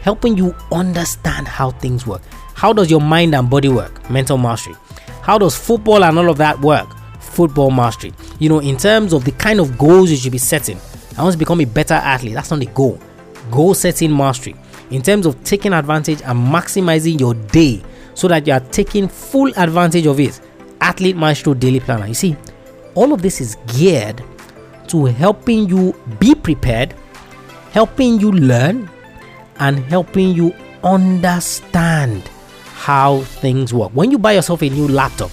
Helping 0.00 0.36
you 0.36 0.54
understand 0.72 1.46
how 1.46 1.70
things 1.70 2.06
work. 2.06 2.22
How 2.54 2.72
does 2.72 2.90
your 2.90 3.00
mind 3.00 3.34
and 3.34 3.48
body 3.48 3.68
work? 3.68 4.08
Mental 4.10 4.38
mastery. 4.38 4.74
How 5.22 5.38
does 5.38 5.56
football 5.56 6.04
and 6.04 6.18
all 6.18 6.28
of 6.28 6.38
that 6.38 6.60
work? 6.60 6.88
Football 7.20 7.70
mastery. 7.70 8.12
You 8.42 8.48
know, 8.48 8.58
in 8.58 8.76
terms 8.76 9.12
of 9.12 9.24
the 9.24 9.30
kind 9.30 9.60
of 9.60 9.78
goals 9.78 10.10
you 10.10 10.16
should 10.16 10.32
be 10.32 10.38
setting. 10.38 10.76
I 11.16 11.22
want 11.22 11.32
to 11.34 11.38
become 11.38 11.60
a 11.60 11.64
better 11.64 11.94
athlete. 11.94 12.34
That's 12.34 12.50
not 12.50 12.58
the 12.58 12.66
goal. 12.66 12.98
Goal 13.52 13.72
setting 13.72 14.16
mastery. 14.16 14.56
In 14.90 15.00
terms 15.00 15.26
of 15.26 15.44
taking 15.44 15.72
advantage 15.72 16.22
and 16.22 16.36
maximizing 16.52 17.20
your 17.20 17.34
day 17.34 17.84
so 18.14 18.26
that 18.26 18.44
you 18.44 18.52
are 18.52 18.58
taking 18.58 19.06
full 19.06 19.52
advantage 19.56 20.06
of 20.06 20.18
it. 20.18 20.40
Athlete 20.80 21.14
Maestro 21.14 21.54
Daily 21.54 21.78
Planner. 21.78 22.08
You 22.08 22.14
see, 22.14 22.36
all 22.96 23.12
of 23.12 23.22
this 23.22 23.40
is 23.40 23.56
geared 23.76 24.24
to 24.88 25.04
helping 25.04 25.68
you 25.68 25.94
be 26.18 26.34
prepared, 26.34 26.94
helping 27.70 28.18
you 28.18 28.32
learn, 28.32 28.90
and 29.60 29.78
helping 29.84 30.30
you 30.30 30.52
understand 30.82 32.28
how 32.74 33.20
things 33.20 33.72
work. 33.72 33.92
When 33.92 34.10
you 34.10 34.18
buy 34.18 34.32
yourself 34.32 34.62
a 34.62 34.68
new 34.68 34.88
laptop, 34.88 35.30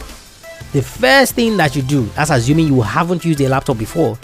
the 0.71 0.81
first 0.81 1.33
thing 1.35 1.57
that 1.57 1.75
you 1.75 1.81
do, 1.81 2.05
that's 2.15 2.29
assuming 2.29 2.67
you 2.67 2.81
haven't 2.81 3.25
used 3.25 3.41
a 3.41 3.49
laptop 3.49 3.77
before, 3.77 4.17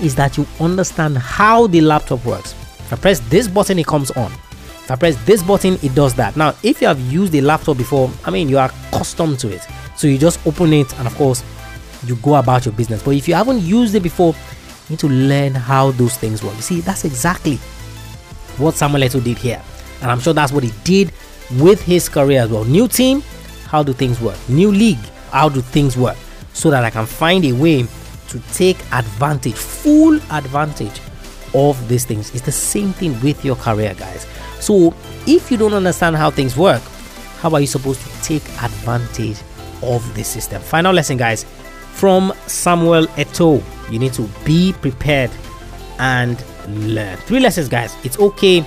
is 0.00 0.14
that 0.14 0.36
you 0.36 0.46
understand 0.60 1.18
how 1.18 1.66
the 1.66 1.80
laptop 1.80 2.24
works. 2.24 2.52
If 2.78 2.92
I 2.92 2.96
press 2.96 3.20
this 3.28 3.48
button, 3.48 3.78
it 3.78 3.86
comes 3.86 4.10
on. 4.12 4.30
If 4.30 4.90
I 4.90 4.96
press 4.96 5.16
this 5.24 5.42
button, 5.42 5.74
it 5.82 5.94
does 5.94 6.14
that. 6.14 6.36
Now, 6.36 6.54
if 6.62 6.80
you 6.80 6.86
have 6.86 7.00
used 7.00 7.34
a 7.34 7.40
laptop 7.40 7.76
before, 7.76 8.10
I 8.24 8.30
mean, 8.30 8.48
you 8.48 8.58
are 8.58 8.70
accustomed 8.90 9.38
to 9.40 9.48
it. 9.52 9.66
So 9.96 10.06
you 10.06 10.16
just 10.16 10.44
open 10.46 10.72
it 10.72 10.96
and, 10.98 11.06
of 11.06 11.14
course, 11.16 11.42
you 12.06 12.16
go 12.16 12.36
about 12.36 12.64
your 12.64 12.74
business. 12.74 13.02
But 13.02 13.16
if 13.16 13.26
you 13.26 13.34
haven't 13.34 13.60
used 13.60 13.94
it 13.94 14.02
before, 14.02 14.34
you 14.88 14.90
need 14.90 14.98
to 15.00 15.08
learn 15.08 15.54
how 15.54 15.90
those 15.90 16.16
things 16.16 16.42
work. 16.42 16.54
You 16.54 16.62
see, 16.62 16.80
that's 16.80 17.04
exactly 17.04 17.56
what 18.56 18.74
Samuel 18.76 19.02
Eto'o 19.02 19.22
did 19.22 19.36
here. 19.36 19.60
And 20.00 20.10
I'm 20.10 20.20
sure 20.20 20.32
that's 20.32 20.52
what 20.52 20.62
he 20.62 20.72
did 20.84 21.12
with 21.58 21.82
his 21.82 22.08
career 22.08 22.42
as 22.42 22.50
well. 22.50 22.64
New 22.64 22.88
team, 22.88 23.22
how 23.66 23.82
do 23.82 23.92
things 23.92 24.20
work? 24.20 24.38
New 24.48 24.70
league, 24.70 24.98
how 25.30 25.48
do 25.48 25.60
things 25.60 25.96
work? 25.96 26.16
So 26.52 26.70
that 26.70 26.84
I 26.84 26.90
can 26.90 27.06
find 27.06 27.44
a 27.44 27.52
way 27.52 27.84
to 28.28 28.38
take 28.52 28.78
advantage, 28.92 29.54
full 29.54 30.16
advantage 30.30 31.00
of 31.54 31.88
these 31.88 32.04
things. 32.04 32.34
It's 32.34 32.44
the 32.44 32.52
same 32.52 32.92
thing 32.92 33.20
with 33.20 33.44
your 33.44 33.56
career, 33.56 33.94
guys. 33.94 34.26
So 34.60 34.94
if 35.26 35.50
you 35.50 35.56
don't 35.56 35.72
understand 35.72 36.16
how 36.16 36.30
things 36.30 36.56
work, 36.56 36.82
how 37.40 37.50
are 37.52 37.60
you 37.60 37.66
supposed 37.66 38.00
to 38.00 38.22
take 38.22 38.42
advantage 38.62 39.38
of 39.82 40.14
the 40.14 40.24
system? 40.24 40.60
Final 40.60 40.92
lesson, 40.92 41.16
guys, 41.16 41.44
from 41.92 42.32
Samuel 42.46 43.06
Eto'o. 43.16 43.62
You 43.90 43.98
need 43.98 44.12
to 44.14 44.28
be 44.44 44.74
prepared 44.74 45.30
and 45.98 46.42
learn. 46.68 47.16
Three 47.18 47.40
lessons, 47.40 47.68
guys. 47.68 47.96
It's 48.04 48.18
okay 48.18 48.60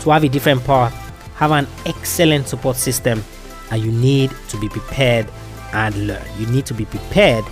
to 0.00 0.10
have 0.10 0.22
a 0.22 0.28
different 0.28 0.64
path 0.64 0.94
have 1.40 1.52
an 1.52 1.66
excellent 1.86 2.46
support 2.46 2.76
system 2.76 3.24
and 3.70 3.82
you 3.82 3.90
need 3.90 4.30
to 4.46 4.60
be 4.60 4.68
prepared 4.68 5.26
and 5.72 6.06
learn. 6.06 6.22
You 6.38 6.46
need 6.46 6.66
to 6.66 6.74
be 6.74 6.84
prepared 6.84 7.44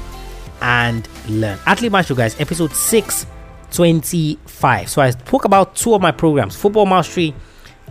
and 0.61 1.09
learn. 1.29 1.59
Athlete 1.67 1.93
Maestro, 1.93 2.17
guys, 2.17 2.39
episode 2.41 2.73
625. 2.73 4.89
So 4.89 5.03
I 5.03 5.11
spoke 5.11 5.45
about 5.45 5.77
two 5.77 5.95
of 5.95 6.03
my 6.03 6.11
programs 6.11 6.57
football 6.57 6.87
mastery 6.87 7.35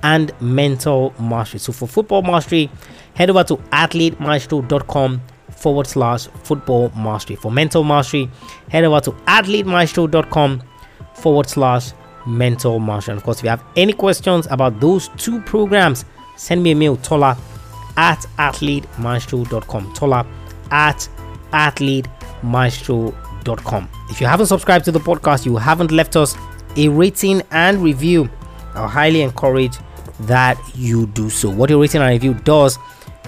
and 0.03 0.31
mental 0.41 1.13
mastery. 1.19 1.59
So 1.59 1.73
for 1.73 1.87
football 1.87 2.21
mastery, 2.21 2.69
head 3.15 3.29
over 3.29 3.43
to 3.45 3.57
athletemaestro.com 3.57 5.21
forward 5.51 5.87
slash 5.87 6.27
football 6.43 6.91
mastery. 6.95 7.35
For 7.35 7.51
mental 7.51 7.83
mastery, 7.83 8.29
head 8.69 8.83
over 8.83 8.99
to 9.01 9.11
athletemaestro.com 9.11 10.63
forward 11.15 11.49
slash 11.49 11.91
mental 12.25 12.79
mastery. 12.79 13.13
And 13.13 13.19
of 13.19 13.23
course, 13.23 13.39
if 13.39 13.43
you 13.43 13.49
have 13.49 13.63
any 13.75 13.93
questions 13.93 14.47
about 14.51 14.79
those 14.79 15.09
two 15.17 15.41
programs, 15.41 16.05
send 16.35 16.61
me 16.61 16.71
a 16.71 16.75
mail, 16.75 16.97
Tola 16.97 17.37
at 17.97 18.25
athletemaestro.com. 18.37 19.93
Tola 19.93 20.25
at 20.71 21.09
athletemaestro.com. 21.51 23.89
If 24.09 24.21
you 24.21 24.27
haven't 24.27 24.45
subscribed 24.47 24.85
to 24.85 24.91
the 24.91 24.99
podcast, 24.99 25.45
you 25.45 25.57
haven't 25.57 25.91
left 25.91 26.15
us 26.15 26.35
a 26.75 26.87
rating 26.89 27.41
and 27.51 27.81
review, 27.81 28.29
I 28.75 28.87
highly 28.87 29.21
encourage 29.21 29.77
that 30.21 30.57
you 30.75 31.05
do 31.07 31.29
so. 31.29 31.49
What 31.49 31.71
a 31.71 31.77
rating 31.77 32.01
and 32.01 32.11
review 32.11 32.33
does 32.35 32.77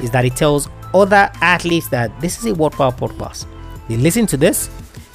is 0.01 0.11
that 0.11 0.25
it 0.25 0.35
tells 0.35 0.69
other 0.93 1.31
athletes 1.41 1.87
that 1.89 2.19
this 2.21 2.37
is 2.39 2.45
a 2.45 2.53
worthwhile 2.53 2.91
podcast. 2.91 3.45
They 3.87 3.97
listen 3.97 4.27
to 4.27 4.37
this, 4.37 4.69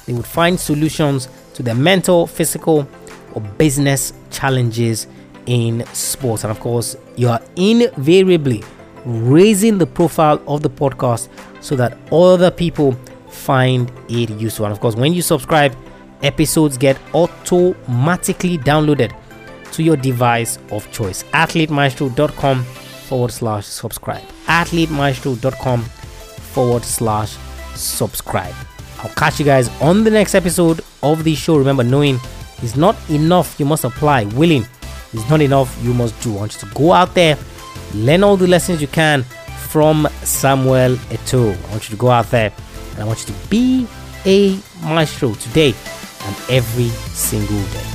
they 0.05 0.13
would 0.13 0.25
find 0.25 0.59
solutions 0.59 1.29
to 1.53 1.63
their 1.63 1.75
mental, 1.75 2.27
physical, 2.27 2.87
or 3.33 3.41
business 3.41 4.11
challenges 4.31 5.07
in 5.45 5.85
sports. 5.93 6.43
And 6.43 6.51
of 6.51 6.59
course, 6.59 6.97
you 7.15 7.29
are 7.29 7.41
invariably 7.55 8.63
raising 9.05 9.77
the 9.77 9.85
profile 9.85 10.41
of 10.47 10.61
the 10.61 10.69
podcast 10.69 11.29
so 11.61 11.75
that 11.75 11.97
other 12.11 12.51
people 12.51 12.93
find 13.29 13.91
it 14.09 14.29
useful. 14.31 14.65
And 14.65 14.71
of 14.71 14.79
course, 14.79 14.95
when 14.95 15.13
you 15.13 15.21
subscribe, 15.21 15.75
episodes 16.23 16.77
get 16.77 16.97
automatically 17.13 18.57
downloaded 18.57 19.15
to 19.71 19.83
your 19.83 19.97
device 19.97 20.57
of 20.71 20.89
choice. 20.91 21.23
AthleteMaestro.com 21.33 22.63
forward 22.63 23.31
slash 23.31 23.65
subscribe. 23.65 24.23
AthleteMaestro.com 24.47 25.81
forward 25.81 26.83
slash 26.83 27.37
subscribe. 27.75 28.55
I'll 28.99 29.09
catch 29.11 29.39
you 29.39 29.45
guys 29.45 29.69
on 29.81 30.03
the 30.03 30.09
next 30.09 30.33
episode 30.33 30.81
of 31.03 31.23
the 31.23 31.35
show. 31.35 31.57
Remember, 31.57 31.83
knowing 31.83 32.19
is 32.63 32.75
not 32.75 32.95
enough, 33.09 33.59
you 33.59 33.65
must 33.65 33.83
apply. 33.83 34.25
Willing 34.25 34.65
is 35.13 35.29
not 35.29 35.41
enough, 35.41 35.77
you 35.83 35.93
must 35.93 36.19
do. 36.21 36.33
I 36.35 36.39
want 36.39 36.53
you 36.53 36.67
to 36.67 36.73
go 36.73 36.93
out 36.93 37.13
there, 37.13 37.37
learn 37.95 38.23
all 38.23 38.37
the 38.37 38.47
lessons 38.47 38.81
you 38.81 38.87
can 38.87 39.23
from 39.69 40.07
Samuel 40.23 40.95
Eto'o. 41.09 41.55
I 41.67 41.71
want 41.71 41.89
you 41.89 41.95
to 41.95 41.99
go 41.99 42.09
out 42.09 42.29
there 42.31 42.53
and 42.91 42.99
I 42.99 43.05
want 43.05 43.19
you 43.19 43.33
to 43.33 43.49
be 43.49 43.87
a 44.25 44.59
maestro 44.81 45.33
today 45.35 45.73
and 46.25 46.35
every 46.49 46.89
single 46.89 47.61
day. 47.73 47.94